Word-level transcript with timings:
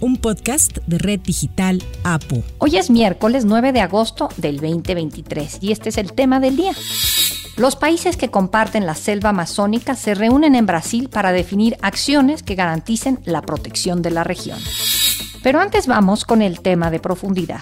un 0.00 0.16
podcast 0.16 0.78
de 0.86 0.98
Red 0.98 1.20
Digital 1.20 1.82
APO. 2.04 2.42
Hoy 2.58 2.76
es 2.76 2.90
miércoles 2.90 3.44
9 3.44 3.72
de 3.72 3.80
agosto 3.80 4.28
del 4.36 4.56
2023 4.56 5.58
y 5.60 5.72
este 5.72 5.90
es 5.90 5.98
el 5.98 6.12
tema 6.12 6.40
del 6.40 6.56
día. 6.56 6.72
Los 7.56 7.76
países 7.76 8.16
que 8.16 8.30
comparten 8.30 8.86
la 8.86 8.94
selva 8.94 9.30
amazónica 9.30 9.94
se 9.94 10.14
reúnen 10.14 10.54
en 10.54 10.66
Brasil 10.66 11.08
para 11.10 11.32
definir 11.32 11.76
acciones 11.82 12.42
que 12.42 12.54
garanticen 12.54 13.20
la 13.24 13.42
protección 13.42 14.02
de 14.02 14.10
la 14.10 14.24
región. 14.24 14.58
Pero 15.42 15.60
antes 15.60 15.86
vamos 15.86 16.24
con 16.24 16.42
el 16.42 16.60
tema 16.60 16.90
de 16.90 17.00
profundidad. 17.00 17.60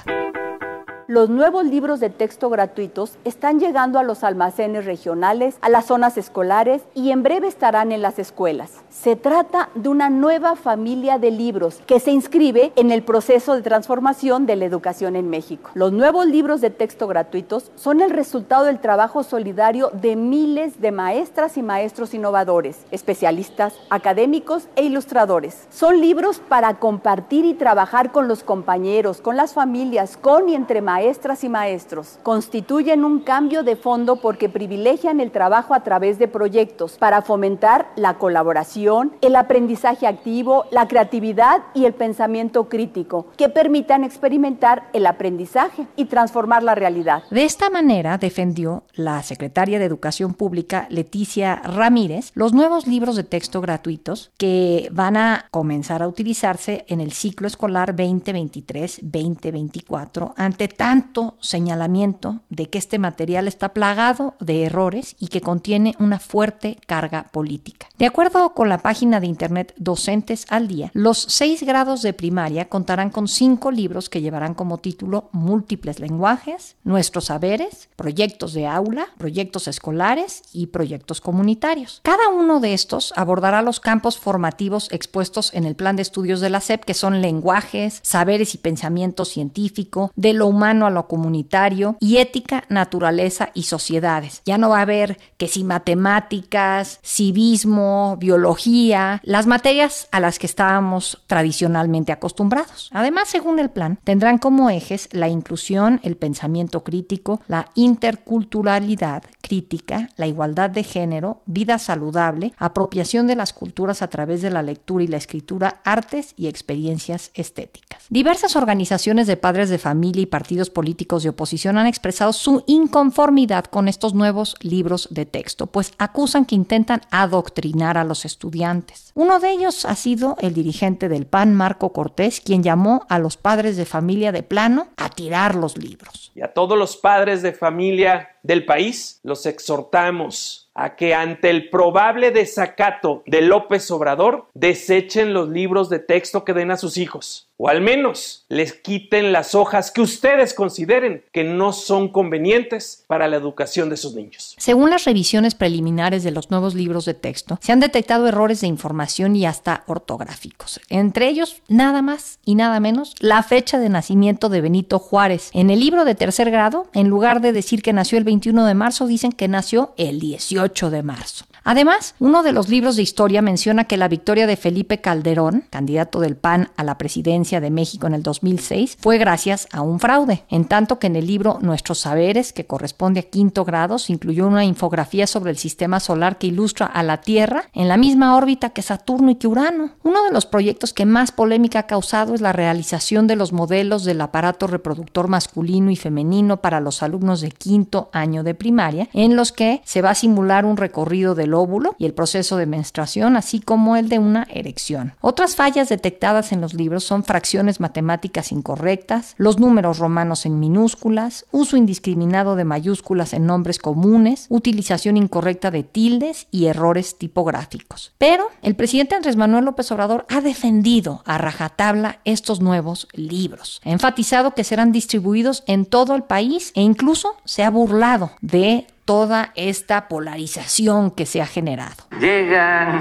Los 1.11 1.31
nuevos 1.31 1.65
libros 1.65 2.01
de 2.01 2.11
texto 2.11 2.51
gratuitos 2.51 3.17
están 3.25 3.59
llegando 3.59 3.99
a 3.99 4.03
los 4.03 4.25
almacenes 4.25 4.85
regionales, 4.85 5.57
a 5.63 5.71
las 5.71 5.87
zonas 5.87 6.19
escolares 6.19 6.83
y 6.95 7.13
en 7.13 7.23
breve 7.23 7.49
estarán 7.49 7.93
en 7.93 8.03
las 8.03 8.19
escuelas. 8.19 8.83
Se 8.91 9.17
trata 9.17 9.71
de 9.75 9.89
una 9.89 10.11
nueva 10.11 10.55
familia 10.55 11.19
de 11.19 11.31
libros 11.31 11.81
que 11.87 11.99
se 11.99 12.11
inscribe 12.11 12.75
en 12.77 12.91
el 12.91 13.03
proceso 13.03 13.55
de 13.55 13.63
transformación 13.63 14.45
de 14.45 14.57
la 14.57 14.67
educación 14.67 15.17
en 15.17 15.31
México. 15.31 15.71
Los 15.73 15.93
nuevos 15.93 16.27
libros 16.27 16.61
de 16.61 16.69
texto 16.69 17.07
gratuitos 17.07 17.73
son 17.75 18.03
el 18.03 18.11
resultado 18.11 18.65
del 18.65 18.79
trabajo 18.79 19.23
solidario 19.23 19.91
de 19.95 20.15
miles 20.15 20.79
de 20.83 20.93
maestras 20.93 21.57
y 21.57 21.63
maestros 21.63 22.13
innovadores, 22.13 22.85
especialistas, 22.91 23.73
académicos 23.89 24.69
e 24.77 24.83
ilustradores. 24.83 25.69
Son 25.71 26.03
libros 26.03 26.43
para 26.51 26.75
compartir 26.75 27.47
y 27.47 27.55
trabajar 27.55 28.13
con 28.13 28.29
los 28.29 28.45
compañeros, 28.45 29.23
con 29.23 29.39
las 29.39 29.55
familias, 29.55 30.19
con 30.19 30.51
y 30.51 30.55
entre 30.55 30.83
maestros 30.83 30.98
maestras 30.99 31.45
y 31.45 31.49
maestros 31.49 32.19
constituyen 32.25 33.05
un 33.05 33.21
cambio 33.21 33.63
de 33.63 33.77
fondo 33.77 34.17
porque 34.17 34.49
privilegian 34.49 35.21
el 35.21 35.31
trabajo 35.31 35.73
a 35.73 35.85
través 35.85 36.19
de 36.19 36.27
proyectos 36.27 36.99
para 36.99 37.23
fomentar 37.23 37.87
la 37.95 38.15
colaboración, 38.15 39.13
el 39.21 39.37
aprendizaje 39.37 40.09
activo, 40.09 40.65
la 40.73 40.89
creatividad 40.89 41.63
y 41.73 41.85
el 41.85 41.95
pensamiento 41.95 42.69
crítico, 42.69 43.29
que 43.37 43.49
permitan 43.49 44.03
experimentar 44.03 44.89
el 44.93 45.07
aprendizaje 45.07 45.87
y 45.95 46.07
transformar 46.07 46.65
la 46.65 46.75
realidad. 46.75 47.23
De 47.31 47.45
esta 47.45 47.71
manera 47.71 48.19
defendió 48.19 48.83
la 48.95 49.23
secretaria 49.23 49.79
de 49.79 49.85
Educación 49.85 50.35
Pública, 50.35 50.89
Leticia 50.91 51.63
Ramírez, 51.63 52.33
los 52.35 52.53
nuevos 52.53 52.89
libros 52.89 53.15
de 53.15 53.23
texto 53.23 53.61
gratuitos 53.61 54.33
que 54.37 54.89
van 54.91 55.17
a 55.17 55.45
comenzar 55.53 56.03
a 56.03 56.09
utilizarse 56.09 56.85
en 56.89 57.01
el 57.01 57.13
ciclo 57.13 57.47
escolar 57.47 57.95
2023-2024 57.95 60.33
ante 60.37 60.67
tanto 60.89 61.37
señalamiento 61.41 62.41
de 62.49 62.71
que 62.71 62.79
este 62.79 62.99
material 62.99 63.47
está 63.47 63.75
plagado 63.75 64.37
de 64.41 64.65
errores 64.65 65.17
y 65.19 65.29
que 65.29 65.43
contiene 65.43 65.95
una 65.99 66.19
fuerte 66.19 66.79
carga 66.87 67.25
política. 67.31 67.89
De 67.99 68.07
acuerdo 68.07 68.55
con 68.55 68.71
la 68.71 68.79
página 68.79 69.21
de 69.21 69.27
internet 69.27 69.75
Docentes 69.77 70.47
al 70.49 70.67
Día, 70.67 70.91
los 70.95 71.19
seis 71.19 71.63
grados 71.63 72.01
de 72.01 72.15
primaria 72.15 72.71
contarán 72.71 73.11
con 73.11 73.29
cinco 73.29 73.71
libros 73.71 74.09
que 74.09 74.23
llevarán 74.23 74.55
como 74.55 74.79
título 74.79 75.29
Múltiples 75.33 76.01
lenguajes, 76.01 76.77
Nuestros 76.85 77.27
saberes, 77.27 77.91
Proyectos 77.95 78.55
de 78.55 78.67
aula, 78.67 79.09
Proyectos 79.19 79.69
escolares 79.69 80.43
y 80.55 80.69
Proyectos 80.69 81.21
comunitarios. 81.21 82.01
Cada 82.03 82.29
uno 82.29 82.61
de 82.61 82.73
estos 82.73 83.13
abordará 83.15 83.61
los 83.61 83.79
campos 83.79 84.17
formativos 84.17 84.91
expuestos 84.91 85.53
en 85.53 85.65
el 85.65 85.75
plan 85.75 85.97
de 85.97 86.03
estudios 86.03 86.41
de 86.41 86.49
la 86.49 86.63
SEP, 86.63 86.85
que 86.85 86.95
son 86.95 87.21
lenguajes, 87.21 88.01
saberes 88.03 88.55
y 88.55 88.59
pensamiento 88.59 89.27
científico, 89.27 90.13
de 90.17 90.33
lo 90.33 90.47
humano 90.47 90.78
a 90.87 90.91
lo 90.91 91.09
comunitario 91.09 91.97
y 92.01 92.19
ética, 92.19 92.65
naturaleza 92.69 93.51
y 93.55 93.65
sociedades. 93.65 94.43
Ya 94.45 94.59
no 94.59 94.71
va 94.71 94.79
a 94.79 94.83
haber 94.83 95.19
que 95.37 95.49
si 95.49 95.65
matemáticas, 95.65 97.01
civismo, 97.05 98.17
biología, 98.19 99.21
las 99.25 99.47
materias 99.47 100.09
a 100.13 100.21
las 100.21 100.39
que 100.39 100.47
estábamos 100.47 101.23
tradicionalmente 101.27 102.13
acostumbrados. 102.13 102.91
Además, 102.93 103.29
según 103.29 103.59
el 103.59 103.71
plan, 103.71 103.99
tendrán 104.05 104.39
como 104.39 104.71
ejes 104.71 105.09
la 105.13 105.29
inclusión, 105.29 106.01
el 106.03 106.17
pensamiento 106.17 106.85
crítico, 106.85 107.41
la 107.49 107.71
interculturalidad 107.75 109.23
crítica, 109.41 110.11
la 110.17 110.27
igualdad 110.27 110.71
de 110.71 110.85
género, 110.85 111.43
vida 111.47 111.79
saludable, 111.79 112.53
apropiación 112.59 113.27
de 113.27 113.37
las 113.37 113.53
culturas 113.53 114.03
a 114.03 114.09
través 114.09 114.43
de 114.43 114.51
la 114.51 114.63
lectura 114.63 115.05
y 115.05 115.09
la 115.09 115.17
escritura, 115.17 115.81
artes 115.85 116.35
y 116.37 116.49
experiencias 116.49 117.31
estéticas. 117.35 118.05
Diversas 118.11 118.57
organizaciones 118.57 119.27
de 119.27 119.37
padres 119.37 119.71
de 119.71 119.79
familia 119.79 120.23
y 120.23 120.27
partidos 120.27 120.68
políticos 120.71 121.23
de 121.23 121.31
oposición 121.31 121.79
han 121.79 121.87
expresado 121.87 122.33
su 122.33 122.65
inconformidad 122.67 123.65
con 123.67 123.89
estos 123.89 124.15
nuevos 124.15 124.57
libros 124.61 125.09
de 125.11 125.27
texto, 125.27 125.67
pues 125.67 125.93
acusan 125.99 126.45
que 126.45 126.55
intentan 126.55 127.03
adoctrinar 127.11 127.99
a 127.99 128.05
los 128.05 128.25
estudiantes. 128.25 129.13
Uno 129.15 129.41
de 129.41 129.51
ellos 129.51 129.85
ha 129.85 129.95
sido 129.95 130.37
el 130.41 130.55
dirigente 130.55 131.09
del 131.09 131.27
PAN, 131.27 131.55
Marco 131.55 131.93
Cortés, 131.93 132.41
quien 132.41 132.63
llamó 132.63 133.07
a 133.09 133.19
los 133.19 133.37
padres 133.37 133.77
de 133.77 133.85
familia 133.85 134.33
de 134.33 134.43
plano 134.43 134.89
a 134.97 135.11
tirar 135.11 135.55
los 135.55 135.77
libros. 135.77 136.33
Y 136.35 136.43
a 136.43 136.53
todos 136.53 136.79
los 136.79 136.97
padres 136.97 137.43
de 137.43 137.53
familia 137.53 138.37
del 138.43 138.65
país 138.65 139.21
los 139.23 139.47
exhortamos 139.47 140.71
a 140.75 140.95
que 140.95 141.15
ante 141.15 141.51
el 141.51 141.71
probable 141.71 142.31
desacato 142.31 143.25
de 143.27 143.43
López 143.43 143.91
Obrador 143.91 144.47
desechen 144.55 145.35
los 145.35 145.49
libros 145.49 145.91
de 145.91 145.99
texto 145.99 146.45
que 146.45 146.55
den 146.55 146.71
a 146.71 146.77
sus 146.77 146.97
hijos 146.97 147.48
o 147.59 147.69
al 147.69 147.81
menos 147.81 148.45
les 148.49 148.73
quiten 148.73 149.33
las 149.33 149.55
hojas 149.55 149.91
que 149.91 150.01
ustedes 150.01 150.55
consideren 150.55 151.25
que 151.33 151.45
no 151.45 151.73
son 151.73 152.09
convenientes 152.09 153.05
para 153.09 153.29
la 153.29 153.37
educación 153.37 153.91
de 153.91 153.97
sus 153.97 154.15
niños. 154.15 154.55
Según 154.59 154.91
las 154.91 155.05
revisiones 155.05 155.55
preliminares 155.55 156.23
de 156.23 156.31
los 156.31 156.51
nuevos 156.51 156.75
libros 156.75 157.05
de 157.05 157.15
texto, 157.15 157.59
se 157.61 157.73
han 157.73 157.81
detectado 157.81 158.29
errores 158.29 158.61
de 158.61 158.69
información 158.69 159.35
y 159.35 159.45
hasta 159.45 159.83
ortográficos. 159.87 160.81
Entre 160.89 161.29
ellos, 161.29 161.63
nada 161.69 162.01
más 162.01 162.39
y 162.45 162.55
nada 162.55 162.79
menos, 162.79 163.15
la 163.19 163.43
fecha 163.43 163.79
de 163.79 163.89
nacimiento 163.89 164.49
de 164.49 164.61
Benito 164.61 165.01
Juárez. 165.01 165.51
En 165.53 165.71
el 165.71 165.81
libro 165.81 166.05
de 166.05 166.15
tercer 166.15 166.51
grado, 166.51 166.87
en 166.95 167.09
lugar 167.09 167.41
de 167.41 167.53
decir 167.53 167.83
que 167.83 167.93
nació 167.93 168.19
el 168.19 168.25
21 168.25 168.65
de 168.65 168.75
marzo, 168.75 169.09
dicen 169.09 169.33
que 169.33 169.49
nació 169.49 169.95
el 169.97 170.21
18 170.21 170.91
de 170.91 171.03
marzo. 171.03 171.45
Además, 171.71 172.15
uno 172.19 172.43
de 172.43 172.53
los 172.53 172.71
libros 172.71 172.97
de 172.97 173.03
historia 173.03 173.43
menciona 173.43 173.85
que 173.85 173.99
la 173.99 174.09
victoria 174.09 174.47
de 174.47 174.57
Felipe 174.57 175.03
Calderón, 175.03 175.65
candidato 175.69 176.19
del 176.19 176.35
PAN 176.35 176.71
a 176.77 176.83
la 176.83 176.97
presidencia 176.97 177.61
de 177.61 177.69
México 177.69 178.07
en 178.07 178.15
el 178.15 178.23
2006, 178.23 178.97
fue 178.99 179.19
gracias 179.19 179.69
a 179.71 179.83
un 179.83 180.01
fraude, 180.01 180.45
en 180.49 180.65
tanto 180.65 180.99
que 180.99 181.09
en 181.09 181.17
el 181.17 181.27
libro 181.27 181.59
Nuestros 181.61 181.99
Saberes, 181.99 182.55
que 182.55 182.65
corresponde 182.65 183.21
a 183.21 183.25
quinto 183.25 183.67
grado, 183.67 183.99
se 183.99 184.15
incluyó 184.15 184.47
una 184.47 184.65
infografía 184.65 185.27
sobre 185.27 185.51
el 185.51 185.59
sistema 185.59 186.01
solar 186.01 186.39
que 186.39 186.47
ilustra 186.47 186.87
a 186.87 187.03
la 187.03 187.21
Tierra 187.21 187.65
en 187.75 187.87
la 187.89 187.99
misma 187.99 188.35
órbita 188.35 188.71
que 188.71 188.81
Saturno 188.81 189.31
y 189.33 189.35
que 189.35 189.47
Urano. 189.47 189.91
Uno 190.05 190.25
de 190.25 190.33
los 190.33 190.47
proyectos 190.47 190.95
que 190.95 191.05
más 191.05 191.33
polémica 191.33 191.81
ha 191.81 191.87
causado 191.87 192.33
es 192.33 192.41
la 192.41 192.55
realización 192.55 193.27
de 193.27 193.37
los 193.37 193.53
modelos 193.53 194.05
del 194.05 194.23
aparato 194.23 194.69
reproductor 194.69 195.29
masculino 195.29 195.91
y 195.91 195.97
femenino 195.97 196.63
para 196.63 196.81
los 196.81 197.03
alumnos 197.03 197.43
de 197.43 197.51
quinto 197.51 198.09
año 198.15 198.43
de 198.43 198.55
primaria, 198.55 199.11
en 199.13 199.37
los 199.37 199.53
que 199.53 199.83
se 199.85 200.01
va 200.01 200.13
a 200.13 200.15
simular 200.15 200.65
un 200.65 200.79
recorrido 200.79 201.35
del 201.35 201.58
óvulo 201.59 201.95
y 201.99 202.07
el 202.07 202.15
proceso 202.15 202.57
de 202.57 202.67
menstruación, 202.67 203.37
así 203.37 203.61
como 203.61 203.97
el 203.97 204.09
de 204.09 204.19
una 204.19 204.47
erección. 204.51 205.15
Otras 205.21 205.57
fallas 205.57 205.89
detectadas 205.89 206.53
en 206.53 206.61
los 206.61 206.75
libros 206.75 207.05
son 207.05 207.25
fracciones 207.25 207.81
matemáticas 207.81 208.53
incorrectas, 208.53 209.35
los 209.37 209.59
números 209.59 209.99
romanos 209.99 210.47
en 210.47 210.61
minúsculas, 210.61 211.47
uso 211.51 211.77
indiscriminado 211.77 212.57
de 212.57 212.65
mayúsculas 212.65 213.33
en 213.33 213.47
nombres 213.47 213.79
comunes, 213.79 214.47
utilización 214.49 215.17
incorrecta 215.17 215.71
de 215.71 215.83
tildes 215.83 216.47
y 216.51 216.67
errores 216.67 217.19
tipográficos. 217.19 218.13
Pero 218.19 218.49
el 218.63 218.75
presidente 218.77 219.15
Andrés 219.15 219.37
Manuel 219.37 219.65
López 219.65 219.91
Obrador 219.93 220.27
ha 220.29 220.41
defendido 220.41 221.23
a 221.25 221.39
rajatabla 221.39 222.21
estos 222.25 222.61
nuevos 222.61 223.09
libros. 223.13 223.81
Ha 223.85 223.91
enfatizado 223.91 224.55
que 224.55 224.65
serán 224.65 224.93
distribuidos 224.93 225.65
en 225.67 225.87
todo 225.87 226.15
el 226.15 226.23
país 226.23 226.73
e 226.75 226.83
incluso 226.83 227.37
se 227.45 227.65
ha 227.65 227.71
burlado 227.71 228.33
de 228.41 228.87
toda 229.09 229.53
esta 229.55 230.07
polarización 230.07 231.11
que 231.13 231.25
se 231.25 231.41
ha 231.41 231.47
generado. 231.47 232.05
Llegan 232.21 233.01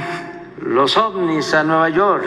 los 0.62 0.95
ovnis 0.95 1.54
a 1.54 1.65
Nueva 1.65 1.89
York 1.89 2.25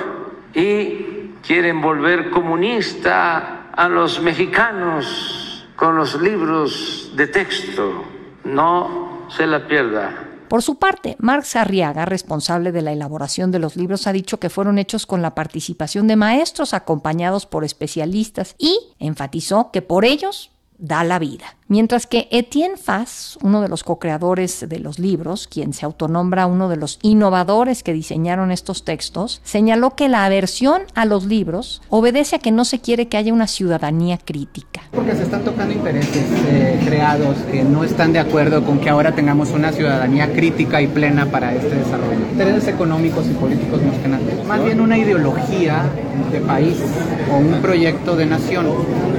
y 0.55 1.31
quieren 1.43 1.81
volver 1.81 2.29
comunista 2.29 3.71
a 3.73 3.89
los 3.89 4.21
mexicanos 4.21 5.67
con 5.77 5.97
los 5.97 6.21
libros 6.21 7.11
de 7.17 7.27
texto. 7.27 8.05
No 8.45 9.27
se 9.31 9.47
la 9.47 9.67
pierda. 9.67 10.27
Por 10.49 10.61
su 10.61 10.79
parte, 10.79 11.17
Marx 11.19 11.57
Arriaga, 11.57 12.05
responsable 12.05 12.73
de 12.73 12.83
la 12.83 12.93
elaboración 12.93 13.51
de 13.51 13.61
los 13.61 13.77
libros, 13.77 14.07
ha 14.07 14.13
dicho 14.13 14.39
que 14.39 14.51
fueron 14.51 14.79
hechos 14.79 15.07
con 15.07 15.23
la 15.23 15.35
participación 15.35 16.07
de 16.07 16.17
maestros 16.17 16.75
acompañados 16.75 17.47
por 17.47 17.65
especialistas 17.65 18.57
y 18.59 18.79
enfatizó 18.99 19.71
que 19.73 19.81
por 19.81 20.05
ellos 20.05 20.51
da 20.81 21.05
la 21.05 21.19
vida. 21.19 21.57
Mientras 21.69 22.09
que 22.09 22.27
Etienne 22.33 22.77
Fass, 22.77 23.39
uno 23.43 23.61
de 23.61 23.69
los 23.69 23.85
co-creadores 23.85 24.69
de 24.69 24.81
los 24.81 24.99
libros, 24.99 25.47
quien 25.47 25.73
se 25.73 25.87
autonombra 25.87 26.47
uno 26.47 26.69
de 26.69 26.77
los 26.77 26.99
innovadores 27.03 27.85
que 27.85 27.93
diseñaron 27.93 28.51
estos 28.51 28.85
textos, 28.85 29.41
señaló 29.45 29.95
que 29.95 30.09
la 30.09 30.25
aversión 30.25 30.83
a 30.97 31.05
los 31.05 31.27
libros 31.27 31.81
obedece 31.89 32.37
a 32.37 32.39
que 32.41 32.51
no 32.51 32.65
se 32.65 32.81
quiere 32.81 33.07
que 33.07 33.19
haya 33.19 33.33
una 33.33 33.47
ciudadanía 33.47 34.19
crítica. 34.19 34.81
Porque 34.91 35.15
se 35.15 35.23
están 35.23 35.45
tocando 35.45 35.73
intereses 35.73 36.27
eh, 36.49 36.81
creados 36.85 37.37
que 37.53 37.63
no 37.63 37.85
están 37.85 38.13
de 38.13 38.19
acuerdo 38.19 38.65
con 38.65 38.81
que 38.81 38.89
ahora 38.89 39.15
tengamos 39.15 39.51
una 39.51 39.71
ciudadanía 39.71 40.33
crítica 40.33 40.83
y 40.83 40.89
plena 40.89 41.27
para 41.27 41.55
este 41.55 41.77
desarrollo. 41.77 42.19
Intereses 42.33 42.67
económicos 42.67 43.27
y 43.27 43.35
políticos 43.35 43.81
más 43.83 43.97
que 43.99 44.09
nada. 44.09 44.23
Más 44.45 44.65
bien 44.65 44.81
una 44.81 44.99
ideología 44.99 45.85
de 46.33 46.41
país 46.41 46.79
o 47.33 47.37
un 47.37 47.61
proyecto 47.63 48.17
de 48.17 48.27
nación. 48.27 48.67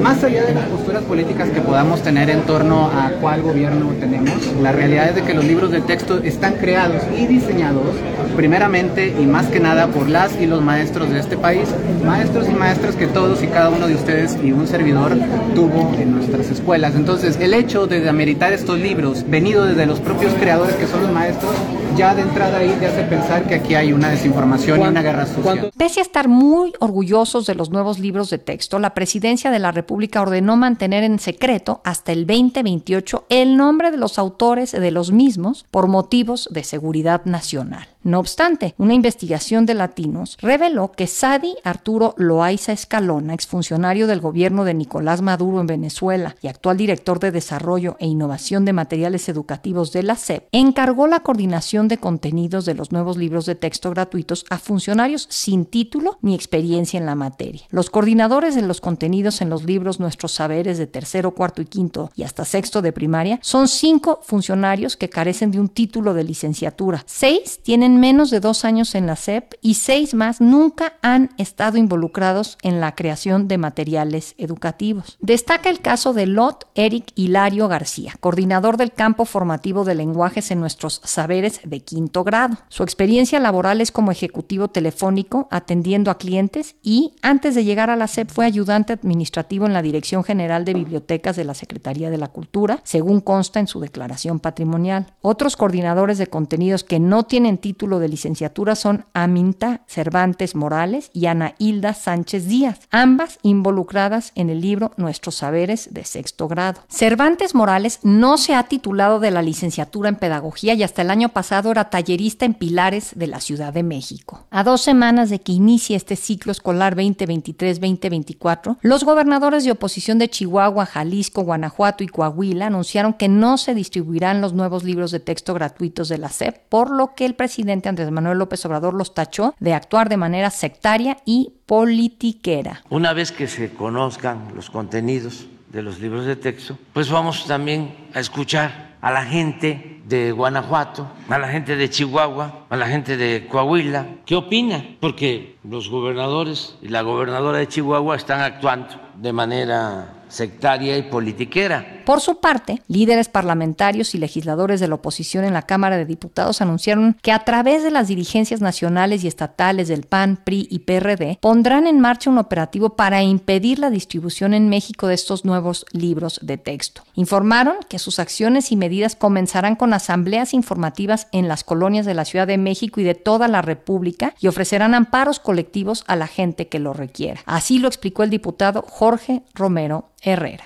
Más 0.01 0.23
allá 0.23 0.43
de 0.43 0.53
las 0.53 0.65
posturas 0.65 1.03
políticas 1.03 1.50
que 1.51 1.61
podamos 1.61 2.01
tener 2.01 2.29
en 2.29 2.41
torno 2.41 2.85
a 2.85 3.11
cuál 3.21 3.41
gobierno 3.41 3.87
tenemos, 3.99 4.33
la 4.61 4.71
realidad 4.71 5.09
es 5.09 5.15
de 5.15 5.23
que 5.23 5.33
los 5.33 5.45
libros 5.45 5.71
de 5.71 5.81
texto 5.81 6.19
están 6.23 6.55
creados 6.55 7.01
y 7.17 7.25
diseñados 7.27 7.95
primeramente 8.35 9.13
y 9.19 9.25
más 9.25 9.47
que 9.47 9.59
nada 9.59 9.87
por 9.87 10.09
las 10.09 10.39
y 10.39 10.45
los 10.45 10.61
maestros 10.61 11.09
de 11.09 11.19
este 11.19 11.37
país, 11.37 11.67
maestros 12.05 12.47
y 12.49 12.53
maestras 12.53 12.95
que 12.95 13.07
todos 13.07 13.43
y 13.43 13.47
cada 13.47 13.69
uno 13.69 13.87
de 13.87 13.95
ustedes 13.95 14.37
y 14.43 14.51
un 14.51 14.67
servidor 14.67 15.17
tuvo 15.55 15.93
en 15.99 16.15
nuestras 16.15 16.49
escuelas. 16.49 16.95
Entonces, 16.95 17.37
el 17.39 17.53
hecho 17.53 17.87
de 17.87 18.07
ameritar 18.07 18.53
estos 18.53 18.79
libros, 18.79 19.25
venido 19.27 19.65
desde 19.65 19.85
los 19.85 19.99
propios 19.99 20.33
creadores 20.35 20.75
que 20.75 20.87
son 20.87 21.03
los 21.03 21.11
maestros, 21.11 21.51
ya 21.95 22.15
de 22.15 22.21
entrada 22.21 22.57
ahí 22.57 22.75
te 22.79 22.87
hace 22.87 23.03
pensar 23.03 23.47
que 23.47 23.55
aquí 23.55 23.75
hay 23.75 23.93
una 23.93 24.09
desinformación 24.09 24.81
y 24.81 24.87
una 24.87 25.01
guerra 25.01 25.25
social. 25.25 25.71
Pese 25.77 25.99
a 25.99 26.03
estar 26.03 26.27
muy 26.27 26.73
orgullosos 26.79 27.45
de 27.45 27.55
los 27.55 27.69
nuevos 27.69 27.99
libros 27.99 28.29
de 28.29 28.37
texto, 28.37 28.79
la 28.79 28.93
presidencia 28.93 29.51
de 29.51 29.59
la 29.59 29.71
República 29.71 30.21
ordenó 30.21 30.57
mantener 30.57 31.03
en 31.03 31.19
secreto 31.19 31.81
hasta 31.83 32.11
el 32.11 32.25
2028 32.25 33.25
el 33.29 33.57
nombre 33.57 33.91
de 33.91 33.97
los 33.97 34.19
autores 34.19 34.71
de 34.71 34.91
los 34.91 35.11
mismos 35.11 35.65
por 35.71 35.87
motivos 35.87 36.47
de 36.51 36.63
seguridad 36.63 37.25
nacional. 37.25 37.87
No 38.03 38.19
obstante, 38.19 38.73
una 38.79 38.95
investigación 38.95 39.67
de 39.67 39.75
latinos 39.75 40.37
reveló 40.41 40.91
que 40.91 41.05
Sadi 41.05 41.55
Arturo 41.63 42.15
Loaiza 42.17 42.71
Escalona, 42.71 43.35
exfuncionario 43.35 44.07
del 44.07 44.19
gobierno 44.19 44.63
de 44.63 44.73
Nicolás 44.73 45.21
Maduro 45.21 45.61
en 45.61 45.67
Venezuela 45.67 46.35
y 46.41 46.47
actual 46.47 46.77
director 46.77 47.19
de 47.19 47.29
Desarrollo 47.31 47.97
e 47.99 48.07
Innovación 48.07 48.65
de 48.65 48.73
Materiales 48.73 49.29
Educativos 49.29 49.91
de 49.91 50.01
la 50.01 50.15
SEP, 50.15 50.47
encargó 50.51 51.05
la 51.05 51.19
coordinación 51.19 51.80
de 51.87 51.97
contenidos 51.97 52.65
de 52.65 52.73
los 52.73 52.91
nuevos 52.91 53.17
libros 53.17 53.45
de 53.45 53.55
texto 53.55 53.89
gratuitos 53.89 54.45
a 54.49 54.57
funcionarios 54.57 55.27
sin 55.29 55.65
título 55.65 56.17
ni 56.21 56.35
experiencia 56.35 56.97
en 56.97 57.05
la 57.05 57.15
materia. 57.15 57.63
Los 57.69 57.89
coordinadores 57.89 58.55
de 58.55 58.61
los 58.61 58.81
contenidos 58.81 59.41
en 59.41 59.49
los 59.49 59.63
libros 59.63 59.99
Nuestros 59.99 60.33
Saberes 60.33 60.77
de 60.77 60.87
tercero, 60.87 61.31
cuarto 61.31 61.61
y 61.61 61.65
quinto 61.65 62.11
y 62.15 62.23
hasta 62.23 62.45
sexto 62.45 62.81
de 62.81 62.91
primaria 62.91 63.39
son 63.41 63.67
cinco 63.67 64.19
funcionarios 64.23 64.97
que 64.97 65.09
carecen 65.09 65.51
de 65.51 65.59
un 65.59 65.69
título 65.69 66.13
de 66.13 66.23
licenciatura. 66.23 67.03
Seis 67.05 67.59
tienen 67.63 67.99
menos 67.99 68.29
de 68.29 68.39
dos 68.39 68.65
años 68.65 68.95
en 68.95 69.07
la 69.07 69.15
SEP 69.15 69.53
y 69.61 69.75
seis 69.75 70.13
más 70.13 70.41
nunca 70.41 70.93
han 71.01 71.29
estado 71.37 71.77
involucrados 71.77 72.57
en 72.61 72.79
la 72.79 72.95
creación 72.95 73.47
de 73.47 73.57
materiales 73.57 74.35
educativos. 74.37 75.17
Destaca 75.21 75.69
el 75.69 75.81
caso 75.81 76.13
de 76.13 76.25
Lot 76.25 76.67
Eric 76.75 77.11
Hilario 77.15 77.67
García, 77.67 78.15
coordinador 78.19 78.77
del 78.77 78.91
campo 78.91 79.25
formativo 79.25 79.83
de 79.83 79.95
lenguajes 79.95 80.51
en 80.51 80.59
nuestros 80.59 81.01
saberes 81.03 81.61
de 81.71 81.79
quinto 81.79 82.23
grado. 82.23 82.57
Su 82.69 82.83
experiencia 82.83 83.39
laboral 83.39 83.81
es 83.81 83.91
como 83.91 84.11
ejecutivo 84.11 84.67
telefónico 84.67 85.47
atendiendo 85.49 86.11
a 86.11 86.19
clientes 86.19 86.75
y 86.83 87.15
antes 87.23 87.55
de 87.55 87.63
llegar 87.63 87.89
a 87.89 87.95
la 87.95 88.07
SEP 88.07 88.29
fue 88.29 88.45
ayudante 88.45 88.93
administrativo 88.93 89.65
en 89.65 89.73
la 89.73 89.81
Dirección 89.81 90.23
General 90.23 90.65
de 90.65 90.75
Bibliotecas 90.75 91.35
de 91.35 91.45
la 91.45 91.55
Secretaría 91.55 92.11
de 92.11 92.19
la 92.19 92.27
Cultura, 92.27 92.81
según 92.83 93.21
consta 93.21 93.59
en 93.59 93.67
su 93.67 93.79
declaración 93.79 94.39
patrimonial. 94.39 95.13
Otros 95.21 95.57
coordinadores 95.57 96.19
de 96.19 96.27
contenidos 96.27 96.83
que 96.83 96.99
no 96.99 97.23
tienen 97.23 97.57
título 97.57 97.99
de 97.99 98.09
licenciatura 98.09 98.75
son 98.75 99.05
Aminta 99.13 99.81
Cervantes 99.87 100.55
Morales 100.55 101.09
y 101.13 101.25
Ana 101.25 101.55
Hilda 101.57 101.93
Sánchez 101.93 102.47
Díaz, 102.47 102.81
ambas 102.91 103.39
involucradas 103.41 104.33
en 104.35 104.49
el 104.49 104.59
libro 104.59 104.91
Nuestros 104.97 105.35
Saberes 105.35 105.93
de 105.93 106.03
sexto 106.03 106.49
grado. 106.49 106.81
Cervantes 106.89 107.55
Morales 107.55 107.99
no 108.03 108.37
se 108.37 108.55
ha 108.55 108.63
titulado 108.63 109.21
de 109.21 109.31
la 109.31 109.41
licenciatura 109.41 110.09
en 110.09 110.17
Pedagogía 110.17 110.73
y 110.73 110.83
hasta 110.83 111.01
el 111.01 111.09
año 111.09 111.29
pasado 111.29 111.60
tallerista 111.61 112.45
en 112.45 112.53
Pilares 112.53 113.11
de 113.15 113.27
la 113.27 113.39
Ciudad 113.39 113.73
de 113.73 113.83
México. 113.83 114.45
A 114.51 114.63
dos 114.63 114.81
semanas 114.81 115.29
de 115.29 115.39
que 115.39 115.51
inicie 115.51 115.95
este 115.95 116.15
ciclo 116.15 116.51
escolar 116.51 116.95
2023-2024, 116.95 118.77
los 118.81 119.03
gobernadores 119.03 119.63
de 119.63 119.71
oposición 119.71 120.19
de 120.19 120.29
Chihuahua, 120.29 120.85
Jalisco, 120.85 121.43
Guanajuato 121.43 122.03
y 122.03 122.07
Coahuila 122.07 122.67
anunciaron 122.67 123.13
que 123.13 123.27
no 123.27 123.57
se 123.57 123.73
distribuirán 123.73 124.41
los 124.41 124.53
nuevos 124.53 124.83
libros 124.83 125.11
de 125.11 125.19
texto 125.19 125.53
gratuitos 125.53 126.09
de 126.09 126.17
la 126.17 126.29
SEP, 126.29 126.67
por 126.69 126.89
lo 126.91 127.13
que 127.15 127.25
el 127.25 127.35
presidente 127.35 127.89
Andrés 127.89 128.11
Manuel 128.11 128.37
López 128.37 128.65
Obrador 128.65 128.93
los 128.93 129.13
tachó 129.13 129.55
de 129.59 129.73
actuar 129.73 130.09
de 130.09 130.17
manera 130.17 130.49
sectaria 130.49 131.17
y 131.25 131.53
politiquera. 131.65 132.83
Una 132.89 133.13
vez 133.13 133.31
que 133.31 133.47
se 133.47 133.73
conozcan 133.73 134.53
los 134.55 134.69
contenidos 134.69 135.47
de 135.71 135.81
los 135.81 135.99
libros 135.99 136.25
de 136.25 136.35
texto, 136.35 136.77
pues 136.93 137.09
vamos 137.09 137.45
también 137.45 137.95
a 138.13 138.19
escuchar 138.19 138.90
a 139.01 139.11
la 139.11 139.25
gente 139.25 140.01
de 140.05 140.31
Guanajuato, 140.31 141.07
a 141.29 141.37
la 141.39 141.47
gente 141.47 141.75
de 141.75 141.89
Chihuahua, 141.89 142.65
a 142.69 142.77
la 142.77 142.87
gente 142.87 143.17
de 143.17 143.47
Coahuila, 143.47 144.05
qué 144.25 144.35
opina, 144.35 144.83
porque 144.99 145.55
los 145.63 145.89
gobernadores 145.89 146.77
y 146.81 146.89
la 146.89 147.01
gobernadora 147.01 147.57
de 147.57 147.67
Chihuahua 147.67 148.15
están 148.15 148.41
actuando 148.41 148.89
de 149.15 149.33
manera 149.33 150.20
sectaria 150.31 150.97
y 150.97 151.03
politiquera. 151.03 152.01
Por 152.05 152.21
su 152.21 152.39
parte, 152.39 152.81
líderes 152.87 153.29
parlamentarios 153.29 154.15
y 154.15 154.17
legisladores 154.17 154.79
de 154.79 154.87
la 154.87 154.95
oposición 154.95 155.45
en 155.45 155.53
la 155.53 155.61
Cámara 155.61 155.97
de 155.97 156.05
Diputados 156.05 156.61
anunciaron 156.61 157.17
que 157.21 157.31
a 157.31 157.43
través 157.43 157.83
de 157.83 157.91
las 157.91 158.07
dirigencias 158.07 158.61
nacionales 158.61 159.23
y 159.23 159.27
estatales 159.27 159.87
del 159.87 160.03
PAN, 160.03 160.39
PRI 160.43 160.67
y 160.69 160.79
PRD 160.79 161.37
pondrán 161.41 161.85
en 161.85 161.99
marcha 161.99 162.29
un 162.29 162.37
operativo 162.37 162.95
para 162.95 163.21
impedir 163.21 163.79
la 163.79 163.89
distribución 163.89 164.53
en 164.53 164.69
México 164.69 165.07
de 165.07 165.13
estos 165.13 165.45
nuevos 165.45 165.85
libros 165.91 166.39
de 166.41 166.57
texto. 166.57 167.03
Informaron 167.13 167.75
que 167.87 167.99
sus 167.99 168.19
acciones 168.19 168.71
y 168.71 168.77
medidas 168.77 169.15
comenzarán 169.15 169.75
con 169.75 169.93
asambleas 169.93 170.53
informativas 170.53 171.27
en 171.31 171.47
las 171.47 171.63
colonias 171.63 172.05
de 172.05 172.13
la 172.13 172.25
Ciudad 172.25 172.47
de 172.47 172.57
México 172.57 172.99
y 172.99 173.03
de 173.03 173.15
toda 173.15 173.47
la 173.47 173.61
República 173.61 174.33
y 174.39 174.47
ofrecerán 174.47 174.95
amparos 174.95 175.39
colectivos 175.39 176.03
a 176.07 176.15
la 176.15 176.27
gente 176.27 176.67
que 176.67 176.79
lo 176.79 176.93
requiera. 176.93 177.41
Así 177.45 177.79
lo 177.79 177.87
explicó 177.87 178.23
el 178.23 178.29
diputado 178.29 178.85
Jorge 178.87 179.43
Romero 179.53 180.11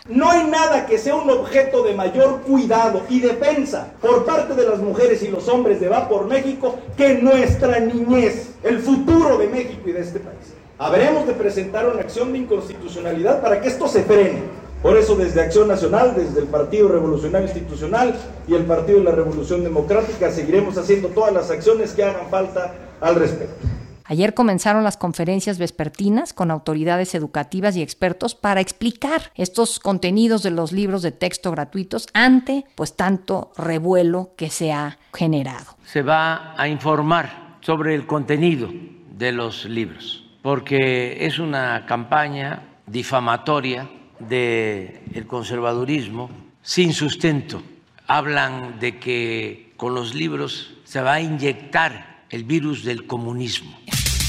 No 0.09 0.29
hay 0.29 0.47
nada 0.47 0.85
que 0.85 0.97
sea 0.97 1.15
un 1.15 1.29
objeto 1.29 1.81
de 1.83 1.93
mayor 1.93 2.41
cuidado 2.41 3.03
y 3.09 3.21
defensa 3.21 3.93
por 4.01 4.25
parte 4.25 4.53
de 4.53 4.67
las 4.67 4.79
mujeres 4.79 5.23
y 5.23 5.29
los 5.29 5.47
hombres 5.47 5.79
de 5.79 5.87
Va 5.87 6.09
por 6.09 6.27
México 6.27 6.77
que 6.97 7.13
nuestra 7.13 7.79
niñez, 7.79 8.49
el 8.63 8.79
futuro 8.79 9.37
de 9.37 9.47
México 9.47 9.87
y 9.87 9.93
de 9.93 10.01
este 10.01 10.19
país. 10.19 10.53
Habremos 10.77 11.25
de 11.25 11.31
presentar 11.31 11.87
una 11.87 12.01
acción 12.01 12.33
de 12.33 12.39
inconstitucionalidad 12.39 13.41
para 13.41 13.61
que 13.61 13.69
esto 13.69 13.87
se 13.87 14.03
frene. 14.03 14.43
Por 14.81 14.97
eso 14.97 15.15
desde 15.15 15.39
Acción 15.39 15.69
Nacional, 15.69 16.13
desde 16.17 16.41
el 16.41 16.47
Partido 16.47 16.89
Revolucionario 16.89 17.47
Institucional 17.47 18.13
y 18.49 18.55
el 18.55 18.65
Partido 18.65 18.97
de 18.97 19.05
la 19.05 19.11
Revolución 19.11 19.63
Democrática 19.63 20.31
seguiremos 20.31 20.77
haciendo 20.77 21.07
todas 21.07 21.33
las 21.33 21.49
acciones 21.49 21.93
que 21.93 22.03
hagan 22.03 22.27
falta 22.29 22.73
al 22.99 23.15
respecto. 23.15 23.74
Ayer 24.07 24.35
comenzaron 24.35 24.83
las 24.83 24.97
conferencias 24.97 25.57
vespertinas 25.57 26.31
con 26.31 26.51
autoridades 26.51 27.15
educativas 27.15 27.75
y 27.75 27.81
expertos 27.81 28.35
para 28.35 28.61
explicar 28.61 29.31
estos 29.33 29.79
contenidos 29.79 30.43
de 30.43 30.51
los 30.51 30.71
libros 30.71 31.01
de 31.01 31.11
texto 31.11 31.49
gratuitos 31.49 32.07
ante 32.13 32.65
pues 32.75 32.95
tanto 32.95 33.51
revuelo 33.57 34.31
que 34.37 34.51
se 34.51 34.71
ha 34.71 34.99
generado. 35.11 35.65
Se 35.85 36.03
va 36.03 36.53
a 36.55 36.67
informar 36.67 37.57
sobre 37.61 37.95
el 37.95 38.05
contenido 38.05 38.69
de 39.17 39.31
los 39.31 39.65
libros, 39.65 40.23
porque 40.43 41.25
es 41.25 41.39
una 41.39 41.87
campaña 41.87 42.61
difamatoria 42.85 43.89
del 44.19 45.01
el 45.15 45.25
conservadurismo 45.25 46.29
sin 46.61 46.93
sustento. 46.93 47.63
Hablan 48.05 48.79
de 48.79 48.99
que 48.99 49.73
con 49.77 49.95
los 49.95 50.13
libros 50.13 50.75
se 50.83 51.01
va 51.01 51.13
a 51.13 51.21
inyectar 51.21 52.14
el 52.29 52.43
virus 52.43 52.83
del 52.83 53.05
comunismo. 53.05 53.77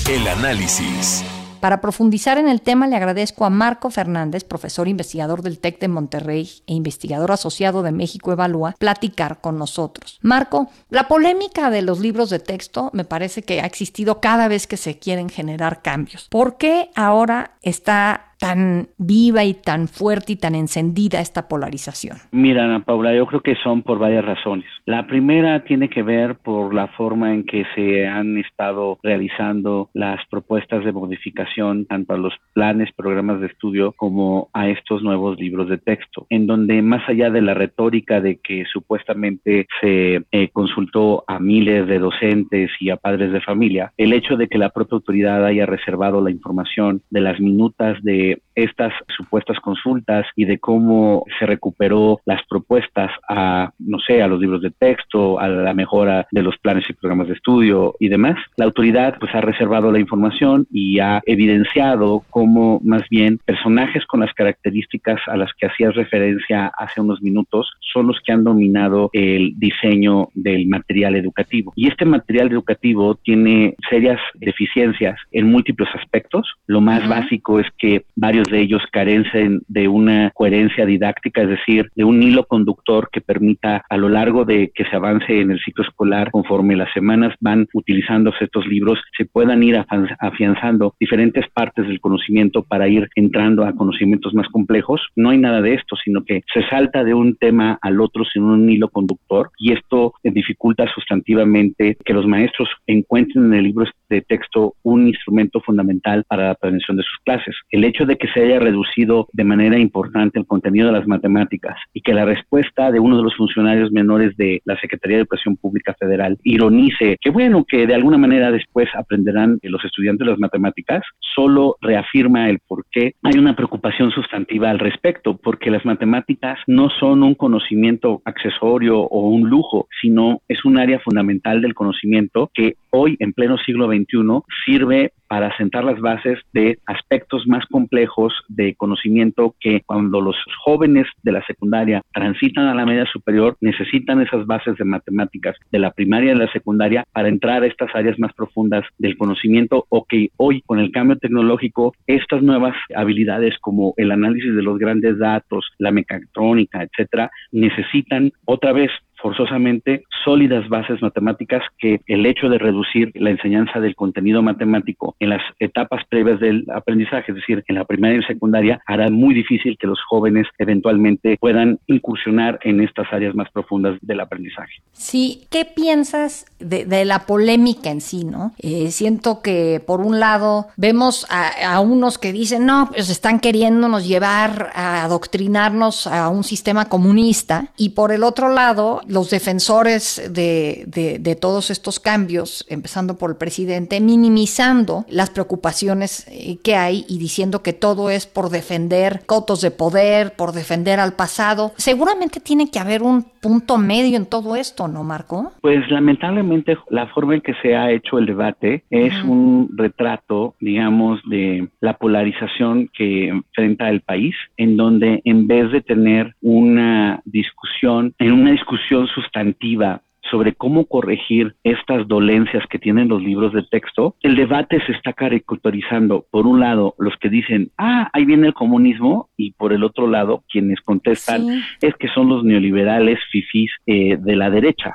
El 0.08 0.26
análisis. 0.28 1.24
Para 1.60 1.80
profundizar 1.80 2.38
en 2.38 2.48
el 2.48 2.60
tema, 2.60 2.86
le 2.86 2.96
agradezco 2.96 3.44
a 3.44 3.50
Marco 3.50 3.90
Fernández, 3.90 4.44
profesor 4.44 4.88
investigador 4.88 5.42
del 5.42 5.58
TEC 5.58 5.80
de 5.80 5.88
Monterrey 5.88 6.48
e 6.66 6.74
investigador 6.74 7.32
asociado 7.32 7.82
de 7.82 7.92
México 7.92 8.30
Evalúa, 8.30 8.76
platicar 8.78 9.40
con 9.40 9.58
nosotros. 9.58 10.18
Marco, 10.22 10.68
la 10.90 11.08
polémica 11.08 11.70
de 11.70 11.82
los 11.82 11.98
libros 11.98 12.30
de 12.30 12.38
texto 12.38 12.90
me 12.92 13.04
parece 13.04 13.42
que 13.42 13.62
ha 13.62 13.66
existido 13.66 14.20
cada 14.20 14.48
vez 14.48 14.66
que 14.66 14.76
se 14.76 14.98
quieren 14.98 15.28
generar 15.28 15.82
cambios. 15.82 16.28
¿Por 16.30 16.56
qué 16.56 16.90
ahora 16.94 17.56
está 17.62 18.35
tan 18.38 18.88
viva 18.98 19.44
y 19.44 19.54
tan 19.54 19.88
fuerte 19.88 20.32
y 20.32 20.36
tan 20.36 20.54
encendida 20.54 21.20
esta 21.20 21.48
polarización? 21.48 22.18
Mira, 22.32 22.64
Ana 22.64 22.80
Paula, 22.80 23.14
yo 23.14 23.26
creo 23.26 23.40
que 23.40 23.56
son 23.56 23.82
por 23.82 23.98
varias 23.98 24.24
razones. 24.24 24.66
La 24.84 25.06
primera 25.06 25.64
tiene 25.64 25.88
que 25.88 26.02
ver 26.02 26.36
por 26.36 26.74
la 26.74 26.88
forma 26.88 27.34
en 27.34 27.44
que 27.44 27.64
se 27.74 28.06
han 28.06 28.38
estado 28.38 28.98
realizando 29.02 29.90
las 29.94 30.20
propuestas 30.28 30.84
de 30.84 30.92
modificación 30.92 31.86
tanto 31.86 32.14
a 32.14 32.18
los 32.18 32.34
planes, 32.52 32.90
programas 32.94 33.40
de 33.40 33.46
estudio 33.46 33.92
como 33.92 34.48
a 34.52 34.68
estos 34.68 35.02
nuevos 35.02 35.38
libros 35.38 35.68
de 35.68 35.78
texto, 35.78 36.26
en 36.30 36.46
donde 36.46 36.82
más 36.82 37.08
allá 37.08 37.30
de 37.30 37.42
la 37.42 37.54
retórica 37.54 38.20
de 38.20 38.36
que 38.36 38.64
supuestamente 38.72 39.66
se 39.80 40.22
eh, 40.30 40.48
consultó 40.52 41.24
a 41.26 41.38
miles 41.38 41.86
de 41.86 41.98
docentes 41.98 42.70
y 42.80 42.90
a 42.90 42.96
padres 42.96 43.32
de 43.32 43.40
familia, 43.40 43.92
el 43.96 44.12
hecho 44.12 44.36
de 44.36 44.48
que 44.48 44.58
la 44.58 44.70
propia 44.70 44.96
autoridad 44.96 45.44
haya 45.44 45.66
reservado 45.66 46.20
la 46.20 46.30
información 46.30 47.02
de 47.10 47.20
las 47.20 47.40
minutas 47.40 48.02
de 48.02 48.25
estas 48.54 48.92
supuestas 49.16 49.61
consultas 49.61 50.26
y 50.35 50.47
de 50.47 50.59
cómo 50.59 51.25
se 51.38 51.47
recuperó 51.47 52.21
las 52.25 52.40
propuestas 52.49 53.11
a, 53.28 53.73
no 53.78 53.99
sé, 53.99 54.23
a 54.23 54.28
los 54.28 54.40
libros 54.40 54.62
de 54.62 54.71
texto, 54.71 55.38
a 55.38 55.49
la 55.49 55.75
mejora 55.75 56.26
de 56.30 56.42
los 56.42 56.56
planes 56.59 56.85
y 56.88 56.95
programas 56.95 57.28
de 57.28 57.35
estudio 57.35 57.95
y 58.00 58.09
demás. 58.09 58.37
La 58.56 58.64
autoridad 58.64 59.16
pues 59.21 59.35
ha 59.35 59.40
reservado 59.40 59.92
la 59.92 60.00
información 60.00 60.66
y 60.71 60.99
ha 61.00 61.23
evidenciado 61.26 62.25
cómo 62.30 62.80
más 62.83 63.02
bien 63.11 63.38
personajes 63.45 64.06
con 64.06 64.21
las 64.21 64.33
características 64.33 65.21
a 65.26 65.37
las 65.37 65.52
que 65.54 65.66
hacías 65.66 65.95
referencia 65.95 66.73
hace 66.78 67.00
unos 67.00 67.21
minutos 67.23 67.71
son 67.92 68.06
los 68.06 68.18
que 68.25 68.33
han 68.33 68.45
dominado 68.45 69.11
el 69.12 69.54
diseño 69.59 70.28
del 70.35 70.66
material 70.66 71.16
educativo. 71.16 71.73
Y 71.76 71.88
este 71.88 72.04
material 72.04 72.50
educativo 72.50 73.14
tiene 73.16 73.75
serias 73.88 74.21
deficiencias 74.35 75.18
en 75.33 75.50
múltiples 75.50 75.88
aspectos. 75.95 76.47
Lo 76.66 76.80
más 76.80 77.09
básico 77.09 77.61
es 77.61 77.66
que 77.78 78.04
varios 78.16 78.49
de 78.49 78.61
ellos 78.61 78.82
carecen 78.90 79.61
de 79.68 79.88
una 79.88 80.30
coherencia 80.35 80.87
didáctica, 80.87 81.42
es 81.42 81.50
decir, 81.50 81.90
de 81.94 82.04
un 82.04 82.23
hilo 82.23 82.44
conductor 82.44 83.11
que 83.12 83.20
permita 83.20 83.85
a 83.88 83.96
lo 83.96 84.08
largo 84.08 84.44
de 84.44 84.73
que 84.75 84.85
se 84.85 84.96
avance 84.96 85.40
en 85.40 85.50
el 85.50 85.61
ciclo 85.61 85.85
escolar, 85.85 86.30
conforme 86.30 86.76
las 86.76 86.92
semanas 86.92 87.35
van 87.40 87.68
utilizándose 87.75 88.44
estos 88.44 88.66
libros, 88.66 88.99
se 89.16 89.26
puedan 89.26 89.62
ir 89.62 89.85
afianzando 90.18 90.94
diferentes 90.99 91.44
partes 91.52 91.87
del 91.87 92.00
conocimiento 92.00 92.62
para 92.62 92.88
ir 92.88 93.08
entrando 93.14 93.64
a 93.64 93.75
conocimientos 93.75 94.35
más 94.35 94.49
complejos. 94.49 95.00
No 95.14 95.30
hay 95.30 95.38
nada 95.38 95.61
de 95.61 95.75
esto, 95.75 95.96
sino 96.02 96.25
que 96.25 96.42
se 96.52 96.66
salta 96.68 97.04
de 97.04 97.14
un 97.14 97.37
tema 97.37 97.78
al 97.82 98.00
otro 98.00 98.25
sin 98.25 98.44
un 98.44 98.68
hilo 98.70 98.88
conductor 98.88 99.50
y 99.58 99.73
esto 99.73 100.14
dificulta 100.23 100.87
sustantivamente 100.92 101.96
que 102.04 102.14
los 102.14 102.26
maestros 102.26 102.68
encuentren 102.87 103.46
en 103.46 103.54
el 103.54 103.64
libro 103.64 103.87
de 104.08 104.23
texto 104.23 104.75
un 104.82 105.08
instrumento 105.08 105.61
fundamental 105.61 106.25
para 106.28 106.49
la 106.49 106.54
prevención 106.54 106.96
de 106.96 107.02
sus 107.02 107.18
clases. 107.25 107.56
El 107.70 107.85
hecho 107.85 108.05
de 108.06 108.16
que 108.16 108.28
se 108.28 108.40
haya 108.40 108.58
reducido 108.58 109.28
de 109.32 109.44
manera 109.44 109.78
importante 109.78 110.38
el 110.38 110.46
contenido 110.46 110.86
de 110.86 110.92
las 110.92 111.06
matemáticas 111.06 111.76
y 111.92 112.00
que 112.00 112.14
la 112.14 112.25
respuesta 112.25 112.90
de 112.90 113.00
uno 113.00 113.16
de 113.16 113.22
los 113.22 113.36
funcionarios 113.36 113.90
menores 113.92 114.36
de 114.36 114.62
la 114.64 114.78
Secretaría 114.80 115.16
de 115.16 115.22
Educación 115.22 115.56
Pública 115.56 115.94
Federal 115.98 116.38
ironice 116.42 117.16
que 117.20 117.30
bueno, 117.30 117.64
que 117.64 117.86
de 117.86 117.94
alguna 117.94 118.18
manera 118.18 118.50
después 118.50 118.88
aprenderán 118.94 119.58
los 119.62 119.84
estudiantes 119.84 120.26
las 120.26 120.38
matemáticas, 120.38 121.02
solo 121.34 121.76
reafirma 121.80 122.48
el 122.48 122.60
por 122.66 122.84
qué 122.90 123.14
hay 123.22 123.38
una 123.38 123.54
preocupación 123.54 124.10
sustantiva 124.10 124.70
al 124.70 124.78
respecto, 124.78 125.36
porque 125.36 125.70
las 125.70 125.84
matemáticas 125.84 126.58
no 126.66 126.88
son 126.90 127.22
un 127.22 127.34
conocimiento 127.34 128.22
accesorio 128.25 129.00
o 129.00 129.28
un 129.28 129.48
lujo, 129.48 129.88
sino 130.00 130.40
es 130.48 130.64
un 130.64 130.78
área 130.78 130.98
fundamental 131.00 131.60
del 131.60 131.75
conocimiento 131.75 132.50
que 132.54 132.76
hoy, 132.96 133.16
en 133.20 133.32
pleno 133.32 133.58
siglo 133.58 133.86
XXI, 133.86 134.42
sirve 134.64 135.12
para 135.28 135.54
sentar 135.56 135.84
las 135.84 136.00
bases 136.00 136.38
de 136.52 136.78
aspectos 136.86 137.46
más 137.46 137.64
complejos 137.66 138.32
de 138.48 138.74
conocimiento 138.74 139.54
que 139.60 139.82
cuando 139.84 140.20
los 140.20 140.36
jóvenes 140.64 141.06
de 141.22 141.32
la 141.32 141.44
secundaria 141.46 142.02
transitan 142.12 142.66
a 142.66 142.74
la 142.74 142.86
media 142.86 143.06
superior 143.06 143.56
necesitan 143.60 144.20
esas 144.20 144.46
bases 144.46 144.76
de 144.76 144.84
matemáticas 144.84 145.56
de 145.72 145.78
la 145.78 145.90
primaria 145.90 146.30
y 146.30 146.38
de 146.38 146.44
la 146.44 146.52
secundaria 146.52 147.04
para 147.12 147.28
entrar 147.28 147.62
a 147.62 147.66
estas 147.66 147.94
áreas 147.94 148.18
más 148.18 148.32
profundas 148.34 148.84
del 148.98 149.16
conocimiento. 149.16 149.86
O 149.88 150.04
que 150.04 150.30
hoy 150.36 150.62
con 150.62 150.78
el 150.78 150.92
cambio 150.92 151.16
tecnológico 151.16 151.94
estas 152.06 152.42
nuevas 152.42 152.76
habilidades 152.94 153.58
como 153.60 153.94
el 153.96 154.12
análisis 154.12 154.54
de 154.54 154.62
los 154.62 154.78
grandes 154.78 155.18
datos, 155.18 155.66
la 155.78 155.90
mecatrónica, 155.90 156.82
etcétera, 156.82 157.30
necesitan 157.52 158.32
otra 158.44 158.72
vez 158.72 158.90
forzosamente 159.26 160.04
sólidas 160.25 160.68
bases 160.68 161.02
matemáticas 161.02 161.61
que 161.78 162.00
el 162.06 162.26
hecho 162.26 162.49
de 162.49 162.59
reducir 162.59 163.11
la 163.16 163.30
enseñanza 163.30 163.80
del 163.80 163.97
contenido 163.97 164.40
matemático 164.40 165.16
en 165.18 165.30
las 165.30 165.42
etapas 165.59 166.04
previas 166.09 166.38
del 166.38 166.64
aprendizaje, 166.73 167.33
es 167.33 167.35
decir, 167.35 167.64
en 167.66 167.75
la 167.75 167.85
primaria 167.85 168.21
y 168.21 168.23
secundaria, 168.23 168.80
hará 168.87 169.11
muy 169.11 169.35
difícil 169.35 169.76
que 169.80 169.88
los 169.88 169.99
jóvenes 170.09 170.47
eventualmente 170.59 171.38
puedan 171.40 171.80
incursionar 171.88 172.61
en 172.62 172.80
estas 172.80 173.12
áreas 173.12 173.35
más 173.35 173.50
profundas 173.50 173.99
del 174.00 174.21
aprendizaje. 174.21 174.75
Sí, 174.92 175.49
¿qué 175.50 175.64
piensas 175.64 176.47
de, 176.61 177.04
la 177.04 177.26
polémica 177.26 177.90
en 177.90 178.00
sí, 178.00 178.25
no? 178.25 178.52
Eh, 178.59 178.92
siento 178.92 179.42
que 179.42 179.83
por 179.85 180.00
un 180.00 180.21
lado 180.21 180.66
vemos 180.76 181.26
a, 181.30 181.75
a 181.75 181.80
unos 181.80 182.18
que 182.18 182.33
dicen, 182.33 182.64
no, 182.64 182.90
pues 182.92 183.11
están 183.11 183.40
queriéndonos 183.40 184.06
llevar 184.06 184.71
a 184.75 185.02
adoctrinarnos 185.04 186.06
a 186.06 186.28
un 186.28 186.45
sistema 186.45 186.88
comunista 186.88 187.73
y 187.76 187.90
por 187.90 188.12
el 188.12 188.23
otro 188.23 188.50
lado 188.50 189.00
los 189.16 189.30
defensores 189.30 190.30
de, 190.30 190.85
de, 190.87 191.35
todos 191.37 191.70
estos 191.70 192.00
cambios, 192.00 192.66
empezando 192.68 193.16
por 193.16 193.30
el 193.30 193.37
presidente, 193.37 193.99
minimizando 193.99 195.06
las 195.08 195.30
preocupaciones 195.30 196.28
eh, 196.28 196.58
que 196.62 196.76
hay 196.76 197.06
y 197.08 197.18
diciendo 197.18 197.62
que 197.62 197.73
todo 197.73 198.11
es 198.11 198.26
por 198.26 198.50
defender 198.50 199.23
cotos 199.25 199.62
de 199.62 199.70
poder, 199.70 200.35
por 200.37 200.52
defender 200.52 201.00
al 201.00 201.14
pasado. 201.14 201.73
Seguramente 201.76 202.40
tiene 202.40 202.70
que 202.70 202.78
haber 202.78 203.02
un 203.02 203.25
punto 203.40 203.78
medio 203.78 204.18
en 204.18 204.26
todo 204.26 204.54
esto, 204.54 204.87
¿no, 204.87 205.02
Marco? 205.02 205.52
Pues 205.62 205.90
lamentablemente 205.90 206.76
la 206.90 207.06
forma 207.06 207.37
en 207.37 207.40
que 207.40 207.54
se 207.62 207.75
ha 207.75 207.90
hecho 207.90 208.18
el 208.18 208.26
debate 208.26 208.82
es 208.90 209.14
un 209.25 209.70
retrato, 209.76 210.56
digamos, 210.61 211.20
de 211.30 211.68
la 211.80 211.96
polarización 211.96 212.90
que 212.92 213.28
enfrenta 213.28 213.88
el 213.88 214.02
país, 214.02 214.35
en 214.58 214.76
donde 214.76 215.23
en 215.25 215.46
vez 215.46 215.73
de 215.73 215.80
tener 215.80 216.35
una 216.42 217.23
discusión, 217.25 218.14
en 218.18 218.32
una 218.32 218.50
discusión 218.50 219.05
sustantiva 219.06 220.00
sobre 220.30 220.54
cómo 220.54 220.87
corregir 220.87 221.54
estas 221.64 222.06
dolencias 222.09 222.64
que 222.68 222.78
tienen 222.78 223.09
los 223.09 223.23
libros 223.23 223.52
de 223.52 223.62
texto, 223.62 224.14
el 224.23 224.37
debate 224.37 224.80
se 224.87 224.92
está 224.92 225.12
caricaturizando. 225.12 226.26
Por 226.30 226.47
un 226.47 226.61
lado, 226.61 226.95
los 226.99 227.14
que 227.21 227.28
dicen, 227.28 227.71
ah, 227.78 228.09
ahí 228.12 228.25
viene 228.25 228.49
el 228.49 228.54
comunismo, 228.54 229.28
y 229.37 229.52
por 229.52 229.73
el 229.73 229.85
otro 229.85 230.06
lado, 230.06 230.42
quienes 230.50 230.80
contestan 230.80 231.62
es 231.80 231.95
que 231.97 232.09
son 232.09 232.28
los 232.28 232.45
neoliberales 232.45 233.18
fifís 233.30 233.71
eh, 233.87 234.16
de 234.18 234.37
la 234.37 234.50
derecha. 234.50 234.95